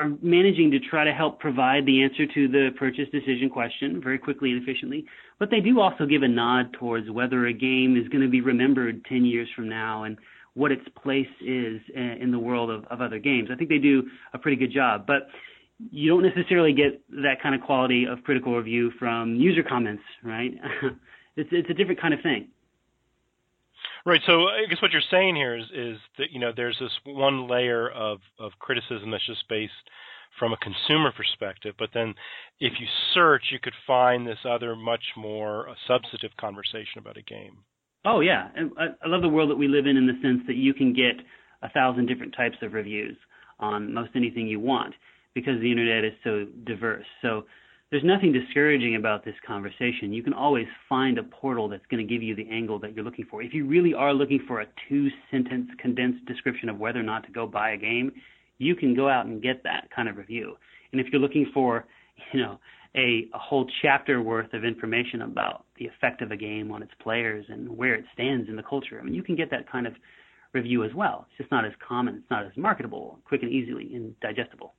are 0.00 0.10
managing 0.22 0.70
to 0.70 0.80
try 0.80 1.04
to 1.04 1.12
help 1.12 1.38
provide 1.38 1.84
the 1.84 2.02
answer 2.02 2.26
to 2.26 2.48
the 2.48 2.70
purchase 2.78 3.06
decision 3.12 3.50
question 3.50 4.00
very 4.02 4.18
quickly 4.18 4.50
and 4.50 4.62
efficiently. 4.62 5.04
But 5.38 5.50
they 5.50 5.60
do 5.60 5.80
also 5.80 6.06
give 6.06 6.22
a 6.22 6.28
nod 6.28 6.72
towards 6.72 7.10
whether 7.10 7.46
a 7.46 7.52
game 7.52 7.96
is 7.96 8.08
going 8.08 8.22
to 8.22 8.30
be 8.30 8.40
remembered 8.40 9.04
10 9.04 9.24
years 9.24 9.48
from 9.54 9.68
now 9.68 10.04
and 10.04 10.16
what 10.54 10.72
its 10.72 10.82
place 11.02 11.28
is 11.40 11.80
eh, 11.94 12.16
in 12.20 12.30
the 12.32 12.38
world 12.38 12.70
of, 12.70 12.84
of 12.86 13.00
other 13.00 13.18
games. 13.18 13.50
I 13.52 13.56
think 13.56 13.68
they 13.68 13.78
do 13.78 14.02
a 14.32 14.38
pretty 14.38 14.56
good 14.56 14.72
job. 14.72 15.06
But 15.06 15.28
you 15.90 16.10
don't 16.10 16.22
necessarily 16.22 16.72
get 16.72 17.02
that 17.10 17.42
kind 17.42 17.54
of 17.54 17.60
quality 17.60 18.06
of 18.06 18.22
critical 18.24 18.56
review 18.56 18.90
from 18.98 19.34
user 19.36 19.62
comments, 19.62 20.02
right? 20.22 20.52
it's, 21.36 21.48
it's 21.52 21.70
a 21.70 21.74
different 21.74 22.00
kind 22.00 22.14
of 22.14 22.20
thing. 22.22 22.48
Right. 24.06 24.20
So 24.26 24.48
I 24.48 24.66
guess 24.68 24.80
what 24.80 24.92
you're 24.92 25.02
saying 25.10 25.36
here 25.36 25.56
is 25.56 25.64
is 25.74 25.98
that 26.18 26.30
you 26.30 26.40
know 26.40 26.52
there's 26.54 26.78
this 26.80 26.92
one 27.04 27.48
layer 27.48 27.90
of 27.90 28.20
of 28.38 28.52
criticism 28.58 29.10
that's 29.10 29.26
just 29.26 29.48
based 29.48 29.72
from 30.38 30.52
a 30.52 30.56
consumer 30.56 31.12
perspective, 31.12 31.74
but 31.78 31.90
then 31.92 32.14
if 32.60 32.74
you 32.80 32.86
search, 33.12 33.42
you 33.50 33.58
could 33.58 33.74
find 33.86 34.26
this 34.26 34.38
other 34.48 34.74
much 34.76 35.02
more 35.16 35.68
uh, 35.68 35.74
substantive 35.86 36.30
conversation 36.38 36.98
about 36.98 37.16
a 37.16 37.22
game. 37.22 37.58
Oh 38.04 38.20
yeah, 38.20 38.48
and 38.54 38.70
I, 38.78 38.86
I 39.04 39.08
love 39.08 39.22
the 39.22 39.28
world 39.28 39.50
that 39.50 39.56
we 39.56 39.68
live 39.68 39.86
in 39.86 39.96
in 39.96 40.06
the 40.06 40.18
sense 40.22 40.40
that 40.46 40.56
you 40.56 40.72
can 40.72 40.94
get 40.94 41.16
a 41.62 41.68
thousand 41.70 42.06
different 42.06 42.34
types 42.34 42.56
of 42.62 42.72
reviews 42.72 43.16
on 43.58 43.92
most 43.92 44.10
anything 44.14 44.46
you 44.46 44.60
want 44.60 44.94
because 45.34 45.60
the 45.60 45.70
internet 45.70 46.04
is 46.04 46.12
so 46.24 46.46
diverse. 46.64 47.04
So 47.20 47.44
there's 47.90 48.04
nothing 48.04 48.32
discouraging 48.32 48.94
about 48.94 49.24
this 49.24 49.34
conversation. 49.44 50.12
You 50.12 50.22
can 50.22 50.32
always 50.32 50.66
find 50.88 51.18
a 51.18 51.24
portal 51.24 51.68
that's 51.68 51.84
going 51.90 52.06
to 52.06 52.12
give 52.12 52.22
you 52.22 52.36
the 52.36 52.48
angle 52.48 52.78
that 52.78 52.94
you're 52.94 53.04
looking 53.04 53.26
for. 53.28 53.42
If 53.42 53.52
you 53.52 53.66
really 53.66 53.94
are 53.94 54.14
looking 54.14 54.44
for 54.46 54.60
a 54.60 54.66
two 54.88 55.08
sentence 55.30 55.68
condensed 55.78 56.24
description 56.26 56.68
of 56.68 56.78
whether 56.78 57.00
or 57.00 57.04
not 57.04 57.26
to 57.26 57.32
go 57.32 57.46
buy 57.46 57.72
a 57.72 57.76
game, 57.76 58.12
you 58.58 58.76
can 58.76 58.94
go 58.94 59.08
out 59.08 59.26
and 59.26 59.42
get 59.42 59.64
that 59.64 59.88
kind 59.94 60.08
of 60.08 60.16
review. 60.16 60.56
And 60.92 61.00
if 61.00 61.08
you're 61.10 61.20
looking 61.20 61.50
for, 61.52 61.86
you 62.32 62.40
know, 62.40 62.60
a, 62.96 63.28
a 63.34 63.38
whole 63.38 63.68
chapter 63.82 64.22
worth 64.22 64.52
of 64.52 64.64
information 64.64 65.22
about 65.22 65.64
the 65.78 65.86
effect 65.86 66.22
of 66.22 66.30
a 66.30 66.36
game 66.36 66.70
on 66.70 66.82
its 66.82 66.92
players 67.02 67.44
and 67.48 67.68
where 67.68 67.94
it 67.94 68.04
stands 68.12 68.48
in 68.48 68.56
the 68.56 68.62
culture, 68.62 69.00
I 69.00 69.04
mean, 69.04 69.14
you 69.14 69.22
can 69.22 69.34
get 69.34 69.50
that 69.50 69.70
kind 69.70 69.86
of 69.86 69.94
review 70.52 70.84
as 70.84 70.92
well. 70.94 71.26
It's 71.28 71.38
just 71.38 71.50
not 71.50 71.64
as 71.64 71.72
common. 71.86 72.16
It's 72.16 72.30
not 72.30 72.44
as 72.44 72.52
marketable, 72.56 73.18
quick 73.24 73.42
and 73.42 73.50
easily, 73.50 73.94
and 73.94 74.18
digestible. 74.20 74.74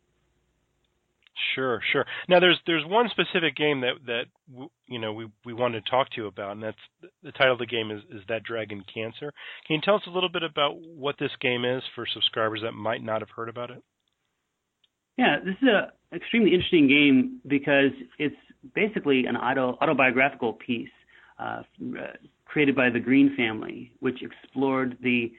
Sure, 1.56 1.82
sure. 1.92 2.06
Now 2.30 2.40
there's 2.40 2.60
there's 2.66 2.86
one 2.86 3.10
specific 3.10 3.56
game 3.56 3.82
that 3.82 3.94
that 4.06 4.26
you 4.88 5.00
know 5.00 5.14
we 5.14 5.28
we 5.46 5.54
wanted 5.54 5.84
to 5.84 5.92
talk 5.92 6.10
to 6.12 6.18
you 6.18 6.28
about, 6.28 6.54
and 6.54 6.64
that's 6.64 6.78
the 7.24 7.32
title 7.32 7.54
of 7.54 7.60
the 7.60 7.66
game 7.66 7.92
is 7.92 8.02
is 8.10 8.22
that 8.28 8.44
Dragon 8.44 8.84
Cancer. 8.94 9.34
Can 9.68 9.76
you 9.76 9.82
tell 9.84 9.96
us 9.96 10.04
a 10.08 10.12
little 10.12 10.30
bit 10.30 10.44
about 10.44 10.76
what 10.80 11.16
this 11.20 11.32
game 11.42 11.66
is 11.66 11.84
for 11.96 12.06
subscribers 12.14 12.62
that 12.64 12.74
might 12.74 13.04
not 13.04 13.22
have 13.22 13.30
heard 13.36 13.50
about 13.50 13.72
it? 13.72 13.84
Yeah, 15.18 15.38
this 15.44 15.56
is 15.62 15.68
a 15.68 15.92
extremely 16.16 16.54
interesting 16.54 16.88
game 16.88 17.40
because 17.48 17.92
it's 18.18 18.36
basically 18.74 19.26
an 19.26 19.38
auto, 19.38 19.78
autobiographical 19.82 20.54
piece 20.54 20.90
uh, 21.40 21.64
created 22.46 22.76
by 22.76 22.90
the 22.90 23.00
Green 23.00 23.36
family, 23.36 23.92
which 24.00 24.22
explored 24.22 24.98
the, 25.02 25.32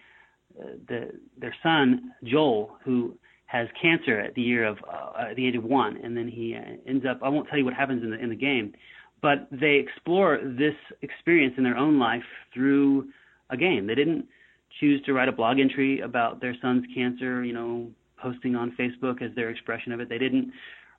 uh, 0.61 0.67
the 0.89 1.11
their 1.39 1.55
son 1.63 2.13
Joel, 2.25 2.77
who 2.85 3.17
has 3.53 3.69
cancer 3.81 4.19
at 4.19 4.35
the 4.35 4.41
year 4.41 4.67
of 4.67 4.79
uh, 4.91 5.29
at 5.31 5.37
the 5.37 5.47
age 5.47 5.57
of 5.57 5.63
one, 5.63 5.99
and 6.03 6.17
then 6.17 6.27
he 6.27 6.57
uh, 6.57 6.89
ends 6.89 7.05
up. 7.09 7.21
I 7.23 7.29
won't 7.29 7.47
tell 7.49 7.59
you 7.59 7.67
what 7.67 7.75
happens 7.75 8.03
in 8.03 8.11
the 8.11 8.19
in 8.19 8.31
the 8.31 8.37
game, 8.37 8.73
but 9.21 9.47
they 9.51 9.75
explore 9.75 10.39
this 10.43 10.75
experience 11.03 11.55
in 11.59 11.65
their 11.65 11.77
own 11.77 11.99
life 11.99 12.23
through 12.55 13.09
a 13.51 13.57
game. 13.57 13.87
They 13.87 13.95
didn't 13.95 14.27
choose 14.81 15.03
to 15.05 15.13
write 15.13 15.29
a 15.29 15.33
blog 15.33 15.61
entry 15.61 16.01
about 16.01 16.41
their 16.41 16.57
son's 16.63 16.85
cancer, 16.95 17.45
you 17.45 17.53
know, 17.53 17.91
posting 18.17 18.57
on 18.57 18.75
Facebook 18.81 19.21
as 19.21 19.35
their 19.37 19.51
expression 19.51 19.93
of 19.93 20.01
it. 20.01 20.09
They 20.09 20.19
didn't 20.19 20.51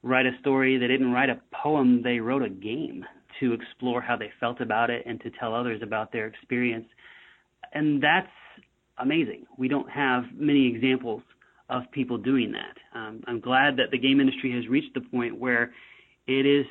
write 0.04 0.28
a 0.28 0.38
story. 0.40 0.78
They 0.78 0.88
didn't 0.88 1.12
write 1.12 1.30
a 1.30 1.42
poem. 1.64 2.04
They 2.04 2.20
wrote 2.20 2.44
a 2.44 2.50
game 2.50 3.04
to 3.40 3.54
explore 3.54 4.00
how 4.00 4.16
they 4.16 4.32
felt 4.40 4.62
about 4.62 4.92
it 4.92 5.04
and 5.08 5.20
to 5.22 5.32
tell 5.40 5.56
others 5.56 5.82
about 5.82 6.12
their 6.12 6.28
experience. 6.28 6.86
And 7.74 8.04
that's 8.04 8.28
amazing. 9.00 9.48
We 9.58 9.68
don't 9.68 9.90
have 9.90 10.26
many 10.36 10.68
examples 10.68 11.24
of 11.70 11.84
people 11.91 12.17
doing 12.17 12.51
that. 12.51 12.98
Um, 12.98 13.24
I'm 13.27 13.39
glad 13.39 13.77
that 13.77 13.91
the 13.91 13.98
game 13.98 14.20
industry 14.20 14.51
has 14.53 14.67
reached 14.67 14.93
the 14.93 15.01
point 15.01 15.38
where 15.38 15.72
it 16.27 16.46
is 16.46 16.65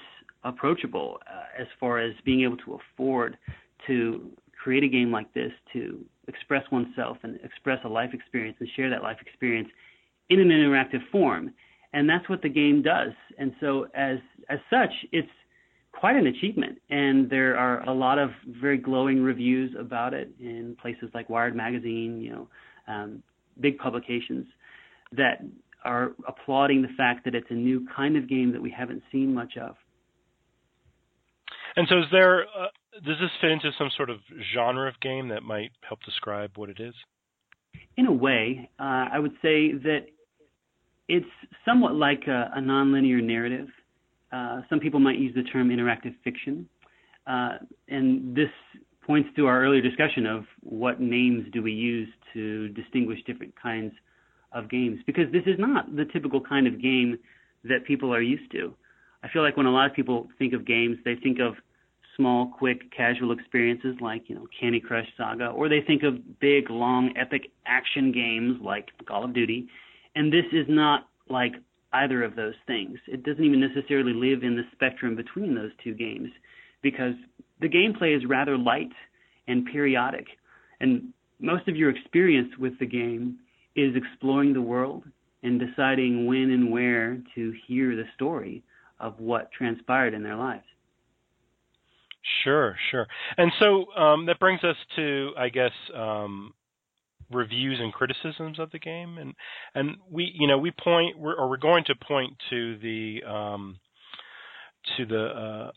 approachable 0.45 1.19
uh, 1.31 1.61
as 1.61 1.67
far 1.79 1.99
as 1.99 2.13
being 2.25 2.43
able 2.43 2.57
to 2.59 2.79
afford 2.95 3.37
to 3.87 4.31
create 4.63 4.85
a 4.85 4.89
game 4.89 5.11
like 5.11 5.33
this 5.35 5.53
to 5.73 6.05
express 6.29 6.63
oneself 6.71 7.17
and 7.23 7.39
express 7.43 7.79
a 7.85 7.89
life 7.89 8.11
experience 8.13 8.57
and 8.61 8.69
share 8.77 8.91
that 8.91 9.03
life 9.03 9.19
experience 9.21 9.69
in 10.31 10.41
an 10.41 10.49
interactive 10.49 11.01
form. 11.11 11.53
And 11.93 12.09
that's 12.09 12.29
what 12.29 12.43
the 12.43 12.49
game 12.49 12.83
does. 12.83 13.13
And 13.39 13.53
so 13.61 13.87
as 13.95 14.19
as 14.49 14.59
such, 14.71 14.91
it's 15.11 15.29
quite 15.93 16.17
an 16.17 16.27
achievement. 16.27 16.79
And 16.91 17.29
there 17.29 17.57
are 17.57 17.87
a 17.89 17.93
lot 17.93 18.19
of 18.19 18.31
very 18.47 18.79
glowing 18.79 19.23
reviews 19.23 19.75
about 19.79 20.15
it 20.15 20.31
in 20.41 20.77
places 20.81 21.11
like 21.13 21.29
Wired 21.29 21.55
Magazine, 21.55 22.21
you 22.21 22.31
know, 22.31 22.49
um, 22.89 23.23
big 23.61 23.79
publications 23.79 24.47
that 25.17 25.43
are 25.85 26.13
applauding 26.27 26.83
the 26.83 26.89
fact 26.97 27.25
that 27.25 27.35
it's 27.35 27.47
a 27.51 27.55
new 27.55 27.87
kind 27.95 28.17
of 28.17 28.29
game 28.29 28.53
that 28.53 28.63
we 28.63 28.71
haven't 28.71 29.03
seen 29.11 29.35
much 29.35 29.57
of. 29.57 29.75
And 31.77 31.87
so, 31.89 31.99
is 31.99 32.05
there? 32.13 32.43
Uh, 32.43 32.69
does 33.05 33.17
this 33.21 33.31
fit 33.41 33.51
into 33.51 33.71
some 33.79 33.91
sort 33.97 34.11
of 34.11 34.19
genre 34.55 34.89
of 34.89 35.01
game 35.01 35.29
that 35.29 35.43
might 35.43 35.71
help 35.89 36.01
describe 36.05 36.51
what 36.57 36.69
it 36.69 36.79
is? 36.79 36.95
In 37.97 38.07
a 38.07 38.13
way, 38.13 38.71
uh, 38.79 39.07
I 39.13 39.19
would 39.19 39.33
say 39.43 39.73
that 39.73 40.07
it's 41.09 41.27
somewhat 41.65 41.95
like 41.95 42.25
a, 42.27 42.51
a 42.55 42.61
nonlinear 42.61 43.23
narrative. 43.23 43.69
Uh, 44.31 44.61
some 44.69 44.81
people 44.81 45.01
might 45.01 45.19
use 45.19 45.35
the 45.35 45.43
term 45.45 45.69
interactive 45.69 46.15
fiction, 46.23 46.69
uh, 47.27 47.59
and 47.89 48.37
this 48.37 48.51
points 49.07 49.29
to 49.37 49.47
our 49.47 49.63
earlier 49.63 49.83
discussion 49.83 50.27
of 50.27 50.45
what 50.61 51.01
names 51.01 51.47
do 51.53 51.63
we 51.63 51.73
use 51.73 52.09
to 52.33 52.69
distinguish 52.69 53.19
different 53.27 53.53
kinds 53.61 53.93
of 54.55 54.71
games 54.71 55.01
because 55.07 55.31
this 55.33 55.43
is 55.47 55.59
not 55.59 55.95
the 55.95 56.05
typical 56.07 56.41
kind 56.41 56.67
of 56.67 56.81
game 56.81 57.19
that 57.65 57.85
people 57.87 58.13
are 58.15 58.23
used 58.23 58.51
to. 58.53 58.75
I 59.23 59.29
feel 59.29 59.43
like 59.43 59.57
when 59.57 59.67
a 59.67 59.71
lot 59.71 59.87
of 59.87 59.95
people 59.95 60.29
think 60.39 60.53
of 60.53 60.67
games, 60.67 60.99
they 61.05 61.15
think 61.15 61.39
of 61.39 61.55
small, 62.17 62.53
quick, 62.59 62.91
casual 62.95 63.33
experiences 63.33 63.97
like, 64.01 64.29
you 64.29 64.35
know, 64.35 64.47
Candy 64.59 64.81
Crush 64.81 65.07
Saga, 65.17 65.47
or 65.47 65.69
they 65.69 65.81
think 65.81 66.03
of 66.03 66.41
big, 66.41 66.71
long, 66.71 67.15
epic 67.17 67.51
action 67.67 68.13
games 68.13 68.59
like 68.63 68.89
Call 69.07 69.25
of 69.25 69.33
Duty. 69.33 69.69
And 70.15 70.33
this 70.33 70.45
is 70.53 70.67
not 70.69 71.09
like 71.29 71.53
either 71.93 72.23
of 72.23 72.37
those 72.37 72.55
things. 72.67 72.99
It 73.07 73.23
doesn't 73.23 73.45
even 73.45 73.61
necessarily 73.61 74.13
live 74.13 74.43
in 74.43 74.57
the 74.57 74.65
spectrum 74.73 75.15
between 75.15 75.55
those 75.55 75.71
two 75.83 75.95
games 75.95 76.29
because 76.83 77.15
the 77.61 77.69
gameplay 77.69 78.17
is 78.17 78.25
rather 78.27 78.59
light 78.59 78.93
and 79.47 79.67
periodic. 79.67 80.27
And 80.81 81.13
most 81.41 81.69
of 81.69 81.77
your 81.77 81.91
experience 81.91 82.49
with 82.59 82.79
the 82.79 82.87
game 82.87 83.39
is 83.75 83.95
exploring 83.97 84.53
the 84.53 84.63
world 84.63 85.05
and 85.43 85.61
deciding 85.61 86.27
when 86.27 86.51
and 86.51 86.71
where 86.71 87.21
to 87.35 87.53
hear 87.67 87.97
the 87.97 88.05
story 88.15 88.63
of 89.01 89.19
what 89.19 89.51
transpired 89.53 90.15
in 90.15 90.23
their 90.23 90.37
lives. 90.37 90.65
Sure, 92.45 92.77
sure. 92.91 93.07
And 93.37 93.51
so 93.59 93.93
um, 94.01 94.27
that 94.27 94.39
brings 94.39 94.63
us 94.63 94.77
to, 94.97 95.31
I 95.37 95.49
guess, 95.49 95.73
um, 95.95 96.55
reviews 97.31 97.79
and 97.81 97.93
criticisms 97.93 98.61
of 98.61 98.71
the 98.71 98.79
game, 98.79 99.19
and 99.19 99.35
and 99.75 99.97
we, 100.09 100.33
you 100.39 100.47
know, 100.47 100.59
we 100.59 100.71
point, 100.71 101.19
we're, 101.19 101.35
or 101.35 101.49
we're 101.49 101.57
going 101.57 101.85
to 101.87 101.95
point 101.97 102.35
to 102.51 102.79
the 102.79 103.23
um, 103.29 103.79
to 104.97 105.07
the 105.07 105.25
uh, 105.25 105.71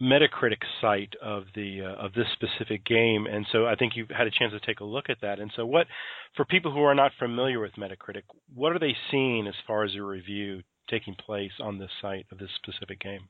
Metacritic 0.00 0.62
site 0.80 1.14
of 1.22 1.44
the 1.54 1.80
uh, 1.82 2.04
of 2.04 2.12
this 2.12 2.26
specific 2.34 2.84
game, 2.84 3.26
and 3.26 3.46
so 3.50 3.66
I 3.66 3.76
think 3.76 3.94
you've 3.96 4.10
had 4.10 4.26
a 4.26 4.30
chance 4.30 4.52
to 4.52 4.60
take 4.60 4.80
a 4.80 4.84
look 4.84 5.08
at 5.08 5.22
that. 5.22 5.40
And 5.40 5.50
so, 5.56 5.64
what 5.64 5.86
for 6.36 6.44
people 6.44 6.70
who 6.70 6.82
are 6.82 6.94
not 6.94 7.12
familiar 7.18 7.60
with 7.60 7.72
Metacritic, 7.78 8.22
what 8.54 8.72
are 8.72 8.78
they 8.78 8.94
seeing 9.10 9.46
as 9.46 9.54
far 9.66 9.84
as 9.84 9.94
a 9.96 10.02
review 10.02 10.62
taking 10.90 11.14
place 11.14 11.52
on 11.60 11.78
this 11.78 11.90
site 12.02 12.26
of 12.30 12.38
this 12.38 12.50
specific 12.56 13.00
game? 13.00 13.28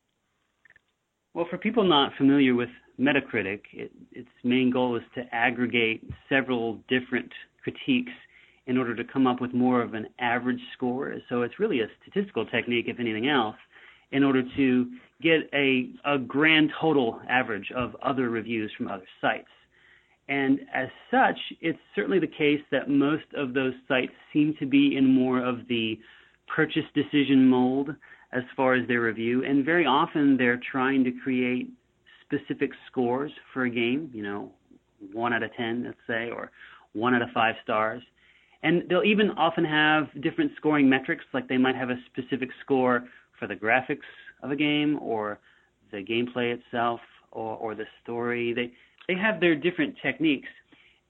Well, 1.35 1.46
for 1.50 1.58
people 1.58 1.85
not 1.85 2.12
familiar 2.16 2.54
with 2.54 2.70
Metacritic, 2.99 3.61
it, 3.73 3.92
its 4.11 4.28
main 4.42 4.70
goal 4.73 4.96
is 4.96 5.02
to 5.14 5.23
aggregate 5.32 6.02
several 6.28 6.80
different 6.88 7.30
critiques 7.62 8.12
in 8.66 8.76
order 8.76 8.96
to 8.96 9.04
come 9.04 9.26
up 9.26 9.40
with 9.40 9.54
more 9.54 9.82
of 9.82 9.94
an 9.94 10.06
average 10.18 10.61
score. 10.75 11.14
So 11.28 11.42
it's 11.42 11.61
really 11.61 11.80
a 11.80 11.87
statistical 12.02 12.46
technique, 12.46 12.87
if 12.88 12.99
anything 12.99 13.28
else, 13.28 13.56
in 14.12 14.25
order 14.25 14.42
to 14.56 14.87
get 15.23 15.49
a, 15.52 15.90
a 16.04 16.18
grand 16.18 16.73
total 16.80 17.20
average 17.28 17.70
of 17.75 17.96
other 18.02 18.28
reviews 18.30 18.70
from 18.76 18.88
other 18.88 19.06
sites. 19.20 19.49
And 20.28 20.61
as 20.75 20.88
such, 21.11 21.38
it's 21.61 21.78
certainly 21.94 22.18
the 22.18 22.26
case 22.26 22.61
that 22.73 22.88
most 22.88 23.25
of 23.37 23.54
those 23.54 23.75
sites 23.87 24.12
seem 24.32 24.54
to 24.58 24.66
be 24.66 24.96
in 24.96 25.06
more 25.06 25.44
of 25.44 25.68
the 25.68 25.99
purchase 26.54 26.85
decision 26.94 27.49
mold 27.49 27.90
as 28.32 28.42
far 28.56 28.75
as 28.75 28.87
their 28.88 29.00
review. 29.02 29.44
And 29.44 29.64
very 29.64 29.87
often 29.87 30.37
they're 30.37 30.61
trying 30.70 31.04
to 31.04 31.12
create 31.12 31.70
specific 32.25 32.70
scores 32.90 33.30
for 33.52 33.64
a 33.64 33.70
game, 33.70 34.11
you 34.12 34.23
know, 34.23 34.50
one 35.12 35.32
out 35.32 35.42
of 35.42 35.54
10, 35.54 35.85
let's 35.85 35.96
say, 36.06 36.30
or 36.30 36.50
one 36.92 37.14
out 37.14 37.23
of 37.23 37.28
five 37.32 37.54
stars. 37.62 38.02
And 38.62 38.82
they'll 38.88 39.04
even 39.04 39.30
often 39.32 39.64
have 39.64 40.08
different 40.23 40.50
scoring 40.56 40.88
metrics, 40.88 41.25
like 41.32 41.46
they 41.49 41.58
might 41.58 41.76
have 41.76 41.90
a 41.90 41.96
specific 42.06 42.49
score 42.64 43.04
for 43.38 43.46
the 43.46 43.54
graphics 43.54 43.99
of 44.47 44.53
a 44.53 44.57
game 44.57 44.99
or 45.00 45.38
the 45.93 45.99
gameplay 45.99 46.57
itself 46.57 47.00
or, 47.33 47.57
or 47.57 47.75
the 47.75 47.85
story. 48.03 48.53
They 48.53 48.73
they 49.09 49.19
have 49.21 49.41
their 49.41 49.55
different 49.55 49.95
techniques, 50.03 50.49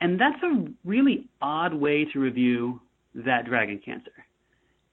and 0.01 0.21
that's 0.21 0.43
a 0.43 0.67
really 0.85 1.29
odd 1.41 1.73
way 1.73 2.05
to 2.13 2.19
review 2.19 2.81
that 3.15 3.47
Dragon 3.47 3.81
Cancer 3.83 4.11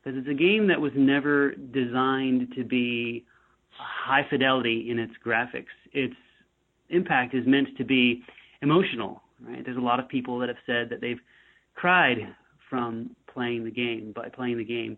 because 0.04 0.18
it's 0.18 0.30
a 0.30 0.34
game 0.34 0.68
that 0.68 0.80
was 0.80 0.92
never 0.96 1.52
designed 1.56 2.54
to 2.56 2.64
be 2.64 3.26
high 3.78 4.26
fidelity 4.30 4.90
in 4.90 5.00
its 5.00 5.14
graphics. 5.26 5.74
Its 5.94 6.16
impact 6.90 7.34
is 7.34 7.46
meant 7.48 7.70
to 7.78 7.84
be 7.84 8.24
emotional 8.62 9.24
right? 9.48 9.64
There's 9.64 9.78
a 9.78 9.82
lot 9.82 10.00
of 10.00 10.08
people 10.08 10.40
that 10.40 10.50
have 10.50 10.58
said 10.66 10.90
that 10.90 11.02
they've 11.02 11.20
cried 11.76 12.18
from 12.70 13.16
playing 13.32 13.64
the 13.64 13.72
game 13.72 14.14
by 14.16 14.30
playing 14.30 14.58
the 14.58 14.64
game, 14.64 14.98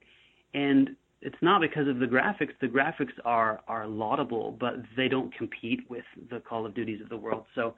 and 0.53 0.95
it's 1.25 1.41
not 1.41 1.59
because 1.59 1.87
of 1.87 1.97
the 1.97 2.05
graphics. 2.05 2.51
The 2.61 2.67
graphics 2.67 3.13
are 3.25 3.59
are 3.67 3.87
laudable, 3.87 4.55
but 4.59 4.75
they 4.95 5.07
don't 5.07 5.35
compete 5.35 5.81
with 5.89 6.05
the 6.29 6.39
Call 6.39 6.65
of 6.65 6.75
Duties 6.75 7.01
of 7.01 7.09
the 7.09 7.17
world. 7.17 7.45
So 7.55 7.73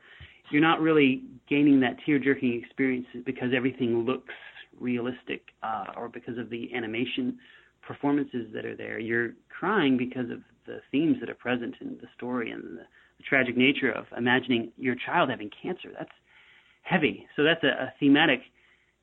you're 0.51 0.61
not 0.61 0.81
really 0.81 1.23
gaining 1.49 1.79
that 1.79 1.95
tear 2.05 2.19
jerking 2.19 2.61
experience 2.61 3.07
because 3.25 3.49
everything 3.55 4.05
looks 4.05 4.33
realistic 4.79 5.41
uh, 5.63 5.85
or 5.95 6.09
because 6.09 6.37
of 6.37 6.49
the 6.49 6.73
animation 6.75 7.37
performances 7.81 8.47
that 8.53 8.65
are 8.65 8.75
there. 8.75 8.99
You're 8.99 9.31
crying 9.49 9.97
because 9.97 10.29
of 10.29 10.39
the 10.65 10.81
themes 10.91 11.17
that 11.21 11.29
are 11.29 11.35
present 11.35 11.75
in 11.79 11.97
the 12.01 12.07
story 12.17 12.51
and 12.51 12.63
the, 12.63 12.85
the 13.17 13.23
tragic 13.27 13.55
nature 13.55 13.91
of 13.91 14.05
imagining 14.17 14.71
your 14.77 14.95
child 15.05 15.29
having 15.29 15.49
cancer. 15.63 15.89
That's 15.97 16.11
heavy. 16.83 17.25
So 17.37 17.43
that's 17.43 17.63
a, 17.63 17.67
a 17.67 17.93
thematic 17.99 18.41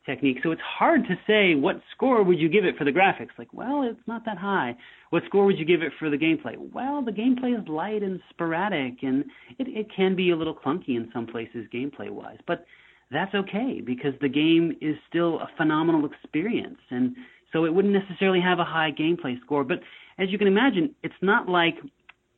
technique. 0.06 0.38
So 0.42 0.50
it's 0.50 0.60
hard 0.62 1.02
to 1.04 1.14
say 1.26 1.54
what 1.54 1.80
score 1.94 2.22
would 2.22 2.38
you 2.38 2.48
give 2.48 2.64
it 2.64 2.76
for 2.76 2.84
the 2.84 2.90
graphics. 2.92 3.30
Like, 3.38 3.52
well, 3.52 3.82
it's 3.82 4.06
not 4.06 4.24
that 4.26 4.38
high. 4.38 4.76
What 5.10 5.22
score 5.26 5.46
would 5.46 5.58
you 5.58 5.64
give 5.64 5.82
it 5.82 5.92
for 5.98 6.10
the 6.10 6.16
gameplay? 6.16 6.56
Well, 6.56 7.02
the 7.02 7.12
gameplay 7.12 7.58
is 7.58 7.66
light 7.68 8.02
and 8.02 8.20
sporadic, 8.30 9.02
and 9.02 9.24
it, 9.58 9.68
it 9.68 9.86
can 9.94 10.14
be 10.14 10.30
a 10.30 10.36
little 10.36 10.54
clunky 10.54 10.90
in 10.90 11.10
some 11.12 11.26
places 11.26 11.66
gameplay 11.72 12.10
wise. 12.10 12.38
But 12.46 12.64
that's 13.10 13.34
okay 13.34 13.80
because 13.84 14.12
the 14.20 14.28
game 14.28 14.72
is 14.80 14.96
still 15.08 15.40
a 15.40 15.48
phenomenal 15.56 16.04
experience, 16.06 16.78
and 16.90 17.16
so 17.52 17.64
it 17.64 17.72
wouldn't 17.72 17.94
necessarily 17.94 18.40
have 18.40 18.58
a 18.58 18.64
high 18.64 18.90
gameplay 18.90 19.40
score. 19.42 19.64
But 19.64 19.78
as 20.18 20.30
you 20.30 20.38
can 20.38 20.48
imagine, 20.48 20.94
it's 21.02 21.14
not 21.22 21.48
like 21.48 21.76